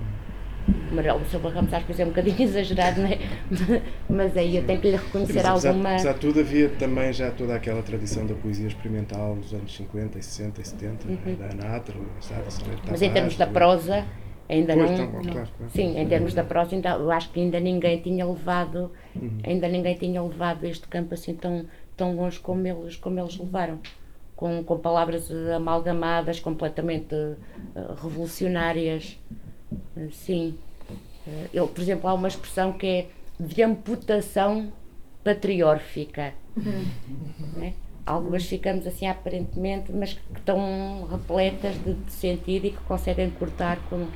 [0.91, 3.19] Manuel Silva Ramos às vezes é um bocadinho exagerado, não é?
[4.09, 5.89] Mas aí eu tenho que lhe reconhecer apesar, alguma.
[5.89, 10.21] Apesar de tudo, havia também já toda aquela tradição da poesia experimental dos anos 50,
[10.21, 11.35] 60 e 70, uhum.
[11.35, 11.95] da Anatra,
[12.89, 14.05] Mas em termos da prosa,
[14.47, 14.95] ainda pois, não.
[14.95, 15.71] Então, não claro, claro.
[15.71, 19.39] Sim, em termos da prosa, ainda, eu acho que ainda ninguém tinha levado, uhum.
[19.43, 21.65] ainda ninguém tinha levado este campo assim tão,
[21.97, 23.79] tão longe como eles, como eles levaram.
[24.43, 29.17] Com, com palavras amalgamadas, completamente uh, revolucionárias.
[30.11, 30.57] Sim.
[31.25, 33.07] Eh, ele, por exemplo, há uma expressão que é
[33.39, 34.73] de amputação
[35.23, 36.33] patriórfica.
[37.55, 37.73] Né?
[38.05, 43.77] Algumas ficamos assim aparentemente, mas que estão repletas de, de sentido e que conseguem cortar
[43.89, 44.07] com,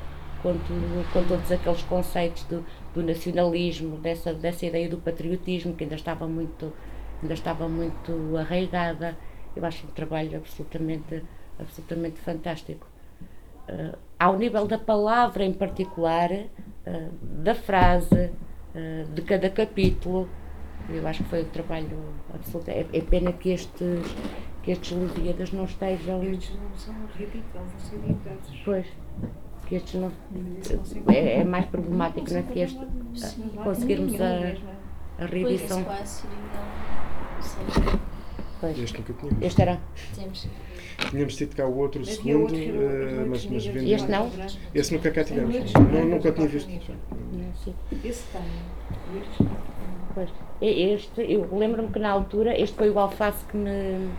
[0.41, 5.85] com, tudo, com todos aqueles conceitos do, do, nacionalismo, dessa, dessa ideia do patriotismo que
[5.85, 6.73] ainda estava muito,
[7.21, 9.17] ainda estava muito arraigada.
[9.57, 11.23] Eu acho um trabalho absolutamente,
[11.59, 12.87] absolutamente fantástico.
[13.67, 18.31] Uh, ao nível da palavra em particular, uh, da frase,
[18.75, 20.29] uh, de cada capítulo.
[20.89, 21.97] Eu acho que foi um trabalho
[22.33, 22.69] absoluto.
[22.69, 24.15] É, é, pena que estes,
[24.61, 26.23] que estes Lusíadas não estejam.
[26.23, 28.61] Estes não são ridículos, vão ser editados.
[28.63, 28.85] Pois.
[29.65, 30.11] Que estes não.
[31.11, 32.43] É, é mais problemático, não é?
[32.43, 32.79] Que este,
[33.63, 35.83] conseguirmos a, a reedição.
[35.83, 36.23] Pois.
[38.63, 39.43] Este nunca tínhamos.
[39.43, 39.79] Este era.
[40.15, 40.47] Temos.
[41.11, 43.91] Tínhamos tido cá o outro, o segundo, outro, eh, mas, mas vendemos.
[43.91, 44.31] Este não?
[44.73, 45.55] Esse nunca cá tivemos.
[45.55, 46.69] Este Não, nunca tinha visto.
[48.03, 48.41] Esse tem.
[50.13, 50.29] Pois.
[50.59, 54.09] Este, eu lembro-me que na altura, este foi o alface que me.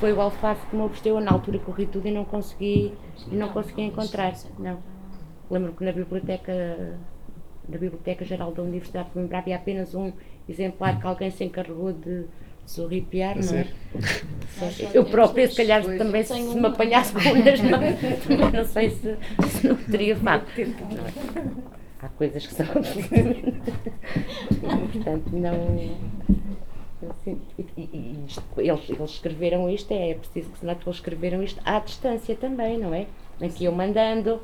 [0.00, 2.94] Foi o alface que me ofereceu, na altura corri tudo e não consegui,
[3.30, 4.34] e não consegui encontrar.
[4.58, 4.78] Não.
[5.50, 6.98] Lembro-me que na biblioteca,
[7.68, 10.12] na biblioteca Geral da Universidade de Coimbra havia apenas um
[10.48, 12.24] exemplar que alguém se encarregou de
[12.68, 13.66] se horripiar, não é?
[14.92, 19.16] Eu própria, se calhar, também se, me apanhasse com mãos, também não sei se,
[19.48, 20.16] se não teria.
[20.16, 20.42] Não é?
[22.00, 22.66] Há coisas que são.
[24.92, 25.98] Portanto, não.
[27.10, 30.80] Assim, e- e- e isto- eles, eles escreveram isto, é, é preciso que se note
[30.82, 33.06] que eles escreveram isto à distância também, não é?
[33.40, 34.40] Em que iam mandando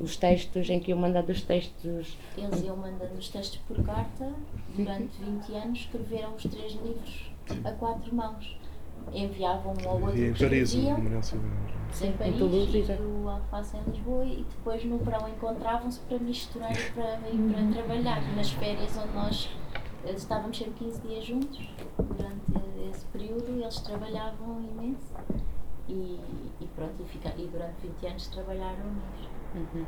[0.00, 2.16] os textos, em que iam mandando os textos.
[2.36, 4.32] Eles iam mandando os textos por carta,
[4.76, 7.31] durante 20 anos escreveram os três livros
[7.64, 8.58] a quatro mãos.
[9.12, 11.46] Enviavam um ao outro E em que Paris, o escreviam, Manuel Silva.
[12.02, 16.72] em Paris Toulouse, e o Alface em Lisboa e depois no verão encontravam-se para misturar
[16.72, 18.36] e para ir para trabalhar.
[18.36, 19.50] Nas férias onde nós
[20.04, 21.68] eh, estávamos sempre 15 dias juntos,
[21.98, 22.42] durante
[22.90, 25.14] esse período eles trabalhavam imenso
[25.88, 26.20] e,
[26.60, 28.84] e pronto, e, fica, e durante 20 anos trabalharam
[29.54, 29.86] imenso.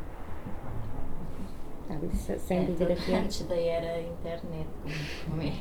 [1.90, 3.18] Ah, isso, sem É, dúvida que é.
[3.18, 4.68] antes da era internet,
[5.28, 5.52] como é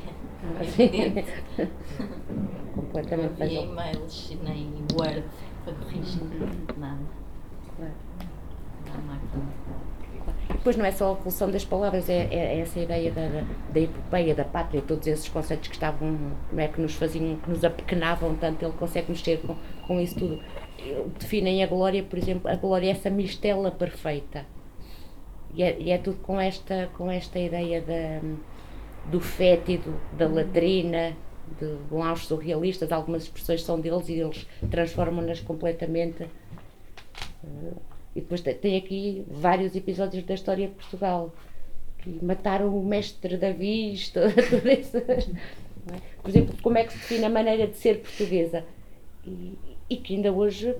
[0.42, 1.24] Ah, evidente.
[1.58, 1.68] Não
[2.74, 3.72] Completamente havia razão.
[3.72, 5.24] e-mails nem Word
[5.64, 6.22] para corrigir,
[6.76, 7.00] nada.
[7.76, 7.92] Claro.
[9.06, 9.44] Máquina.
[10.48, 13.80] Depois não é só a evolução das palavras, é, é essa ideia da, da, da
[13.80, 17.64] epopeia, da pátria, todos esses conceitos que estavam, não é, que nos faziam, que nos
[17.64, 19.56] apequenavam tanto, ele consegue mexer com,
[19.86, 20.40] com isso tudo.
[21.18, 24.46] Definem a glória, por exemplo, a glória é essa mistela perfeita.
[25.54, 28.20] E é, e é tudo com esta, com esta ideia da,
[29.10, 31.16] do fétido, da latrina,
[31.60, 36.24] de, vão surrealistas, algumas expressões são deles e eles transformam-nas completamente.
[37.44, 37.72] Eh,
[38.16, 41.32] E depois te- tem aqui vários episódios da história de Portugal.
[41.98, 43.36] Que mataram o mestre
[44.70, 44.94] esse,
[45.86, 46.00] não é?
[46.22, 48.64] Por exemplo, como é que se define a maneira de ser portuguesa?
[49.26, 49.58] E,
[49.90, 50.76] e que ainda hoje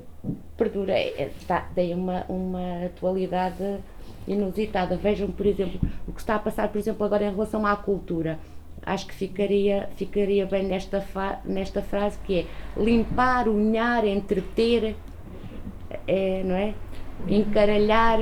[0.56, 3.78] perdura, é, dá- tem uma, uma atualidade
[4.26, 4.96] inusitada.
[4.96, 8.38] Vejam, por exemplo, o que está a passar, por exemplo, agora em relação à cultura.
[8.84, 11.04] Acho que ficaria, ficaria bem nesta,
[11.44, 12.46] nesta frase que é
[12.76, 14.94] limpar, unhar, entreter,
[16.06, 16.74] é, não é?
[17.26, 18.18] Encaralhar,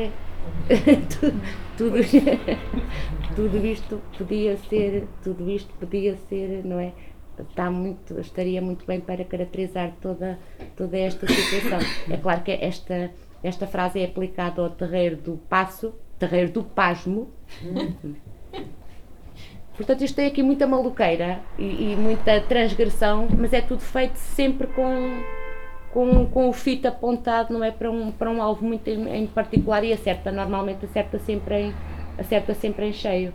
[1.18, 1.42] tudo,
[1.76, 1.98] tudo,
[3.34, 6.92] tudo isto podia ser, tudo isto podia ser, não é?
[7.38, 10.38] Está muito, estaria muito bem para caracterizar toda,
[10.76, 11.78] toda esta situação.
[12.10, 13.10] É claro que esta,
[13.42, 17.30] esta frase é aplicada ao terreiro do passo, terreiro do pasmo.
[19.76, 24.66] Portanto, isto tem aqui muita maluqueira e, e muita transgressão, mas é tudo feito sempre
[24.68, 25.22] com,
[25.92, 27.70] com, com o fito apontado, não é?
[27.70, 31.74] Para um, para um alvo muito em, em particular e acerta, normalmente acerta sempre em,
[32.18, 33.32] acerta sempre em cheio.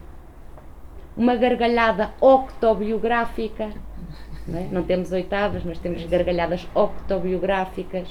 [1.17, 3.71] Uma gargalhada octobiográfica,
[4.47, 4.67] não, é?
[4.71, 8.07] não temos oitavas, mas temos gargalhadas octobiográficas.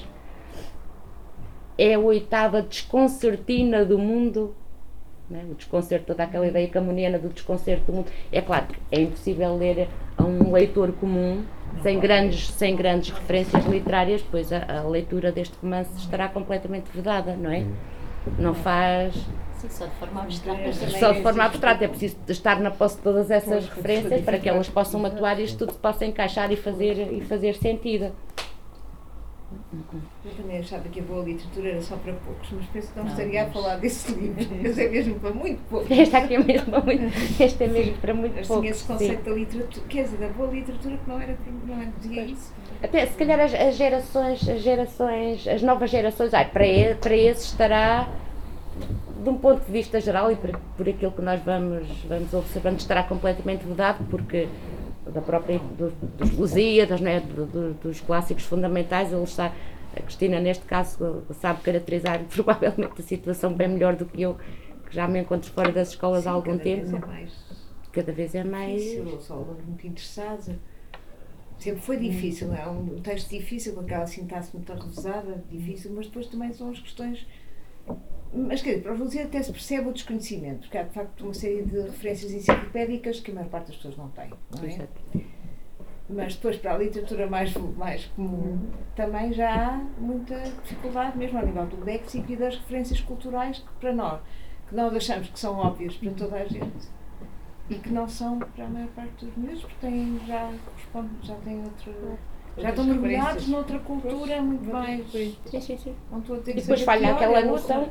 [1.77, 4.55] É a oitava desconcertina do mundo,
[5.29, 5.43] não é?
[5.43, 8.11] o desconcerto, toda aquela ideia camoniana do desconcerto do mundo.
[8.31, 11.43] É claro que é impossível ler a um leitor comum,
[11.83, 17.35] sem grandes, sem grandes referências literárias, pois a, a leitura deste romance estará completamente vedada,
[17.35, 17.65] não é?
[18.37, 19.13] Não faz
[19.57, 20.73] Sim, só de forma abstrata.
[20.99, 24.47] só de forma abstrata, é preciso estar na posse de todas essas referências para que
[24.47, 28.11] elas possam atuar e isto tudo se possa encaixar e fazer, e fazer sentido.
[30.25, 33.05] Eu também achava que a boa literatura era só para poucos, mas penso que não
[33.05, 35.89] Não, estaria a mas- falar desse livro, mas é mesmo para muito poucos.
[35.91, 37.03] Esta aqui é mesmo para muito,
[37.41, 38.61] esta é mesmo para muito Mas pouco.
[38.61, 38.87] tinha esse sim.
[38.87, 42.53] conceito da literatura, quer dizer, da boa literatura que não era, não era dizia isso.
[42.83, 47.15] Até se calhar as, as gerações, as gerações, as novas gerações, ai, para, e- para
[47.15, 48.09] esse estará,
[49.23, 52.79] de um ponto de vista geral e por, por aquilo que nós vamos, vamos observando,
[52.79, 54.47] estará completamente vedado, porque
[55.13, 57.19] da própria, do- dos Lusíadas, não é?
[57.19, 59.53] Do- do- dos clássicos fundamentais, ele está,
[59.95, 64.35] a Cristina neste caso sabe caracterizar provavelmente a situação bem melhor do que eu,
[64.89, 66.85] que já me encontro fora das escolas Sim, há algum cada tempo.
[66.85, 67.47] vez é mais
[67.91, 68.81] Cada vez é mais.
[68.81, 70.49] difícil, só alunos muito interessados.
[71.57, 76.27] Sempre foi difícil, é um texto difícil, com aquela sintaxe muito arrevesada, difícil, mas depois
[76.27, 77.25] também são as questões.
[78.33, 81.33] Mas quer dizer, para Lusíadas até se percebe o desconhecimento, porque há de facto uma
[81.33, 84.29] série de referências enciclopédicas que a maior parte das pessoas não tem.
[84.55, 84.73] Não é?
[84.73, 85.01] Exato.
[86.09, 91.45] mas depois para a literatura mais, mais comum também já há muita dificuldade, mesmo ao
[91.45, 94.21] nível do léxico e das referências culturais que para nós,
[94.69, 96.87] que nós achamos que são óbvias para toda a gente
[97.69, 101.35] e que não são para a maior parte dos miúdos, porque têm, já correspondem, já
[101.35, 102.17] têm outro
[102.57, 105.05] já estão mergulhados noutra cultura muito mais.
[105.11, 105.95] Sim, sim, sim.
[106.47, 107.89] E depois falha aquela noção.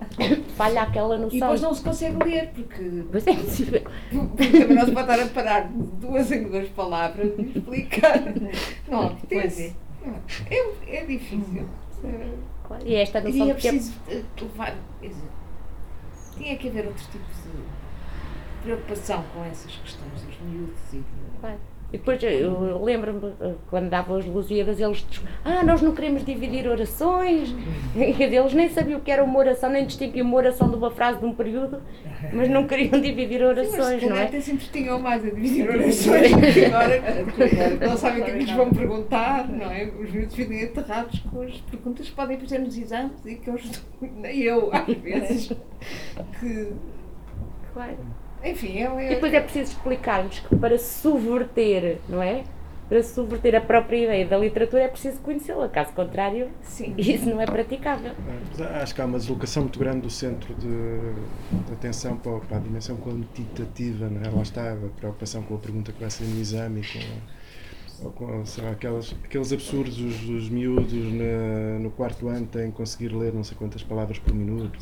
[0.57, 1.37] falha aquela noção.
[1.37, 3.05] E depois não se consegue ler, porque.
[3.11, 3.83] Pois é possível.
[4.11, 8.21] Porque também não se pode estar a parar duas em duas palavras e explicar.
[8.89, 9.77] Não apetece.
[10.51, 11.67] É, é, é difícil.
[12.85, 13.95] E esta noção e é preciso
[14.41, 14.77] levar.
[16.37, 21.03] Tinha que haver outro tipo de preocupação com essas questões dos miúdos e.
[21.41, 25.07] Claro e depois eu lembro-me, eh, quando davam as Lusíadas, eles
[25.43, 27.55] ah, nós não queremos dividir orações.
[27.97, 31.19] Eles nem sabiam o que era uma oração, nem distinguiam uma oração de uma frase
[31.19, 31.81] de um período,
[32.35, 34.25] mas não queriam dividir orações, Sim, mas, não é?
[34.25, 38.45] até sempre tinham mais a dividir orações, porque agora não sabem o que é que
[38.45, 39.85] lhes vão perguntar, não é?
[39.87, 43.59] Os miúdos vivem aterrados com as perguntas que podem fazer nos exames e que eu
[44.21, 45.53] nem eu, às vezes,
[46.39, 46.73] que.
[47.73, 47.97] Claro.
[48.47, 49.01] Enfim, eu, eu...
[49.01, 52.45] E depois é preciso explicar-nos que para subverter, não é?
[52.89, 56.95] Para subverter a própria ideia da literatura é preciso conhecê-la, caso contrário, Sim.
[56.97, 58.13] isso não é praticável.
[58.81, 60.69] Acho que há uma deslocação muito grande do centro de,
[61.67, 64.31] de atenção para, para, a dimensão quantitativa, não é?
[64.33, 67.36] lá está a preocupação com a pergunta que vai ser no exame, com ou
[68.03, 73.33] lá, aquelas, aqueles absurdos dos, dos miúdos na, no quarto ano têm que conseguir ler
[73.33, 74.79] não sei quantas palavras por minuto.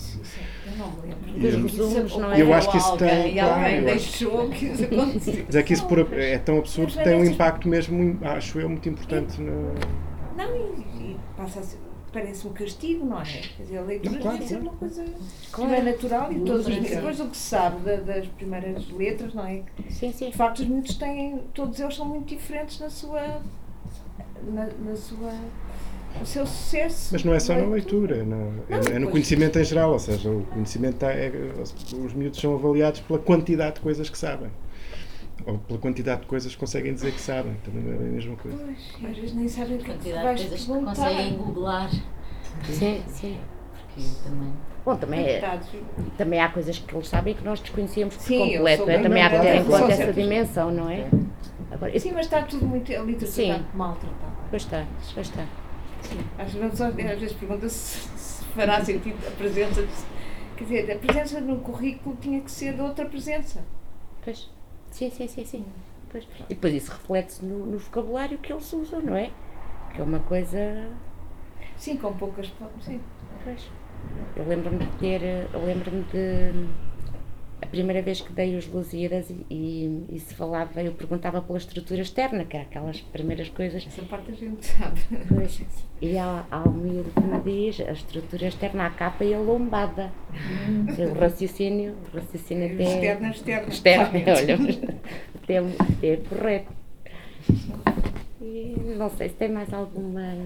[0.67, 1.62] Eu não lembro.
[1.62, 2.43] resumos, não é?
[2.43, 3.35] Eu acho que isso tem.
[3.35, 5.45] Claro, deixou que isso acontecesse.
[5.47, 8.69] Mas é que isso por, é tão absurdo que tem um impacto mesmo, acho eu,
[8.69, 9.41] muito importante.
[9.41, 9.75] No...
[10.37, 11.79] Não, e, e passa a ser
[12.15, 13.25] parece um castigo, não é?
[13.25, 15.05] Quer dizer, a leitura claro, deve ser uma coisa
[15.51, 15.71] claro.
[15.71, 19.35] que é natural e todos os depois o que se sabe da, das primeiras letras,
[19.35, 19.62] não é?
[19.91, 20.31] Sim, sim.
[20.31, 23.43] De facto, os miúdos têm, todos eles são muito diferentes na sua.
[24.47, 25.33] na, na sua
[26.23, 27.09] o seu sucesso.
[27.11, 30.31] Mas não é só na leitura, não, é, é, no conhecimento em geral, ou seja,
[30.31, 31.33] o conhecimento está, é,
[32.05, 34.49] os miúdos são avaliados pela quantidade de coisas que sabem.
[35.47, 38.37] Ou pela quantidade de coisas que conseguem dizer que sabem, também não é a mesma
[38.37, 38.57] coisa.
[38.57, 41.91] Pois, às vezes nem sabem o que quantidade de coisas que conseguem googlar.
[42.65, 43.39] Sim, sim.
[43.73, 44.53] Porque também.
[44.85, 45.61] Bom, também, é,
[46.19, 48.91] também há coisas que eles sabem que nós desconhecíamos por Sim, completo.
[48.91, 48.99] É?
[48.99, 51.09] Também há que ter em conta essa dimensão, não é?
[51.71, 52.93] Agora, Sim, mas está tudo muito.
[52.93, 53.51] A literatura Sim.
[53.51, 54.33] está maltratada.
[54.51, 55.47] Pois está, pois está.
[56.03, 56.19] Sim.
[56.39, 59.83] Às vezes, às vezes pergunta-se se fará sentido a presença.
[59.83, 59.89] De,
[60.57, 63.63] quer dizer, a presença no currículo tinha que ser de outra presença.
[64.23, 64.51] Pois.
[64.95, 65.65] Sim, sim, sim, sim.
[66.09, 66.25] Pois.
[66.49, 69.33] E depois isso reflete-se no, no, vocabulário que eles usam, não é?
[69.93, 70.89] Que é uma coisa.
[71.77, 72.53] Sim, com poucas.
[72.81, 73.01] Sim.
[73.43, 73.69] Pois.
[74.37, 75.21] Eu lembro-me de ter.
[75.53, 76.53] Eu lembro-me de
[77.65, 81.57] a primeira vez que dei os Lusíadas e, e, e, se falava, eu perguntava pela
[81.57, 83.87] estrutura externa, que era aquelas primeiras coisas.
[83.87, 85.01] Essa parte a gente sabe.
[85.29, 85.62] Pois,
[86.01, 89.39] e há, há um miúdo que me diz a estrutura externa, a capa e a
[89.39, 90.12] lombada.
[90.69, 90.87] Hum.
[91.11, 92.83] O raciocínio, o raciocínio até.
[92.85, 93.69] Externa, externa.
[93.69, 94.55] Externa, olha,
[95.43, 96.73] até, até é correto.
[98.43, 100.37] E não sei se tem mais alguma.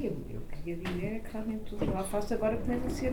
[0.00, 3.12] Eu, eu queria dizer é que realmente o alface agora começa a ser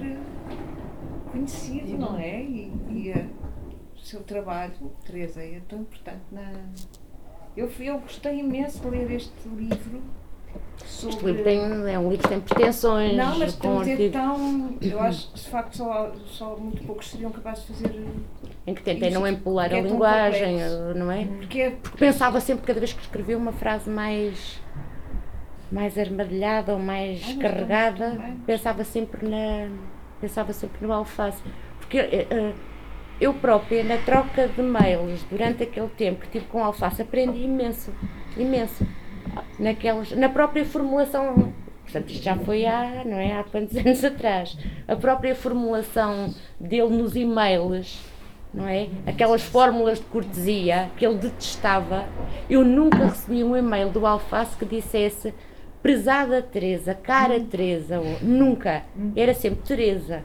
[1.31, 2.41] conhecido, não é?
[2.41, 3.25] E, e a,
[3.95, 4.73] o seu trabalho,
[5.05, 6.51] Teresa, é tão importante na.
[7.55, 10.01] Eu, eu gostei imenso de ler este livro.
[10.85, 11.15] Sobre...
[11.15, 11.59] Este livro tem,
[11.93, 13.15] é um livro que tem pretensões.
[13.15, 14.77] Não, mas com é tão.
[14.81, 18.05] Eu acho que de facto só, só muito poucos seriam capazes de fazer.
[18.67, 20.57] Em que tentem não empolar a é linguagem,
[20.95, 21.25] não é?
[21.25, 21.69] Porque, é...
[21.71, 24.59] Porque pensava sempre, cada vez que escrevia uma frase mais
[25.71, 29.69] mais armadilhada ou mais Ai, carregada, pensava sempre na
[30.19, 31.41] pensava sempre no alface.
[31.79, 32.53] Porque uh,
[33.19, 37.93] eu própria, na troca de mails, durante aquele tempo que tive com alface, aprendi imenso,
[38.37, 38.85] imenso.
[39.59, 41.53] Naquelas, na própria formulação,
[41.83, 44.57] portanto, isto já foi há, não é, há quantos anos atrás,
[44.87, 48.01] a própria formulação dele nos e-mails,
[48.53, 48.87] não é?
[49.05, 52.05] Aquelas fórmulas de cortesia que ele detestava.
[52.49, 55.33] Eu nunca recebi um e-mail do Alface que dissesse
[55.85, 57.45] prezada Teresa, cara hum.
[57.45, 58.81] Teresa, nunca.
[58.97, 59.11] Hum.
[59.15, 60.23] Era sempre Teresa.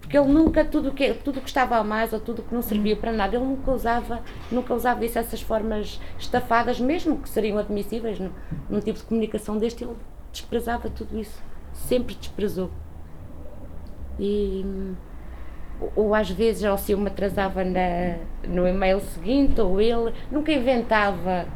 [0.00, 2.96] Porque ele nunca, tudo que, tudo que estava a mais ou tudo que não servia
[2.96, 4.20] para nada, ele nunca usava,
[4.50, 8.32] nunca usava isso, essas formas estafadas, mesmo que seriam admissíveis num,
[8.68, 9.94] num tipo de comunicação deste, ele
[10.32, 11.40] desprezava tudo isso.
[11.72, 12.68] Sempre desprezou.
[14.18, 14.66] E
[15.94, 18.16] ou às vezes ou se eu me atrasava na,
[18.46, 21.46] no e-mail seguinte ou ele nunca inventava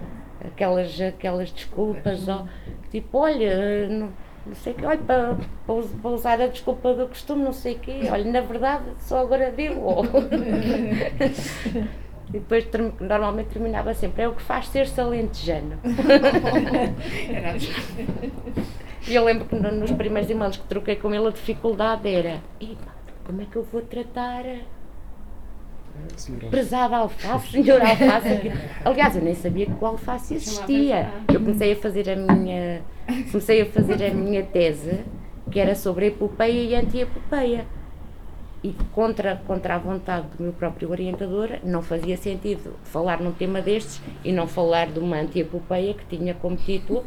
[0.40, 2.46] aquelas, aquelas desculpas, ou,
[2.94, 4.12] tipo, olha, não,
[4.46, 5.36] não sei o que, olha, para,
[5.66, 9.50] para, usar a desculpa do costume, não sei o quê, olha, na verdade só agora
[9.50, 9.80] digo.
[12.28, 12.66] E depois
[13.00, 15.78] normalmente terminava sempre, é o que faz ser salentejano.
[19.06, 22.40] e eu lembro que nos primeiros e-mails que troquei com ele a dificuldade era,
[23.24, 24.42] como é que eu vou tratar
[26.50, 28.52] prezada alface, senhor alface.
[28.84, 31.10] Aliás, eu nem sabia que o alface existia.
[31.28, 32.82] Eu comecei a fazer a minha,
[33.30, 35.04] comecei a fazer a minha tese,
[35.50, 37.66] que era sobre a epopeia e anti-epopeia.
[38.62, 43.60] E contra, contra a vontade do meu próprio orientador, não fazia sentido falar num tema
[43.60, 47.04] destes e não falar de uma anti-epopeia que tinha como título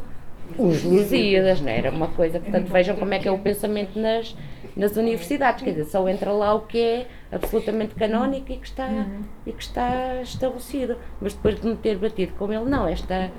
[0.56, 1.78] os Lusíadas, não é?
[1.78, 4.34] era uma coisa, portanto vejam como é que é o pensamento nas,
[4.78, 8.86] nas universidades, quer dizer, só entra lá o que é absolutamente canónico e que está,
[8.86, 9.22] uhum.
[9.44, 10.96] e que está estabelecido.
[11.20, 13.30] Mas depois de me ter batido com ele, não, esta.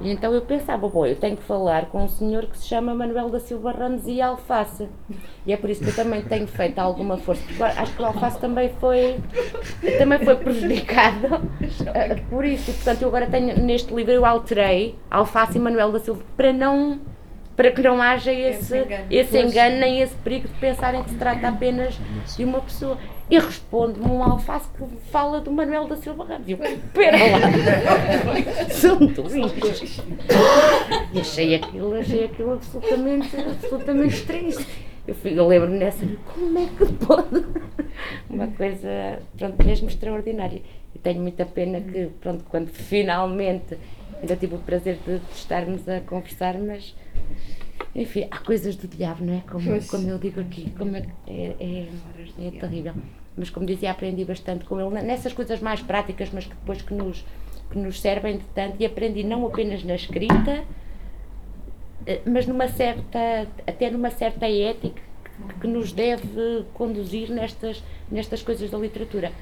[0.00, 2.94] E então eu pensava, bom, eu tenho que falar com um senhor que se chama
[2.94, 4.88] Manuel da Silva Ramos e Alface.
[5.44, 7.42] E é por isso que eu também tenho feito alguma força.
[7.44, 9.18] Porque acho que o Alface também foi,
[9.98, 12.72] também foi prejudicado uh, por isso.
[12.72, 17.00] Portanto, eu agora tenho, neste livro, eu alterei Alface e Manuel da Silva para não
[17.58, 21.16] para que não haja esse, engano, esse engano nem esse perigo de pensarem que se
[21.16, 21.98] trata apenas
[22.36, 22.96] de uma pessoa.
[23.28, 26.46] E responde-me um alface que fala do Manuel da Silva Ramos.
[26.46, 30.00] E eu, espera lá, são doentes.
[31.12, 34.64] E achei aquilo, achei aquilo absolutamente, absolutamente triste.
[35.04, 37.44] Eu, eu lembro-me nessa, como é que pode?
[38.30, 40.62] Uma coisa, pronto, mesmo extraordinária.
[40.94, 43.76] E tenho muita pena que, pronto, quando finalmente
[44.20, 46.94] ainda tive o prazer de, de estarmos a conversar, mas
[47.94, 49.42] enfim, há coisas do diabo, não é?
[49.50, 51.88] Como, como eu digo aqui, como é, é, é,
[52.46, 52.94] é terrível.
[53.36, 56.92] Mas como dizia, aprendi bastante com ele nessas coisas mais práticas, mas que depois que
[56.92, 57.24] nos,
[57.70, 60.64] que nos servem de tanto, e aprendi não apenas na escrita,
[62.06, 65.02] eh, mas numa certa, até numa certa ética
[65.60, 69.32] que nos deve conduzir nestas, nestas coisas da literatura.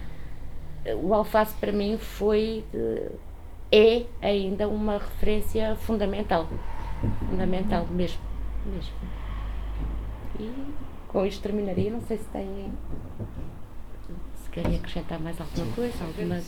[1.03, 3.11] O Alface para mim foi, eh,
[3.73, 6.49] é ainda uma referência fundamental
[7.29, 8.21] fundamental mesmo,
[8.67, 8.95] mesmo.
[10.39, 10.53] E
[11.09, 12.73] com isto terminaria, não sei se tem
[14.43, 16.41] se querem acrescentar mais alguma coisa, alguma.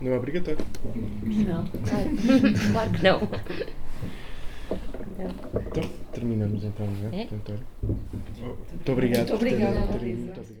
[0.00, 0.64] Não é obrigatório.
[0.94, 2.10] Não, claro,
[2.72, 3.20] claro que não.
[5.54, 7.22] Então, terminamos então, não é?
[7.22, 7.28] é?
[7.30, 9.28] Muito obrigado.
[9.28, 9.80] Muito obrigada.
[9.80, 10.54] Muito obrigado.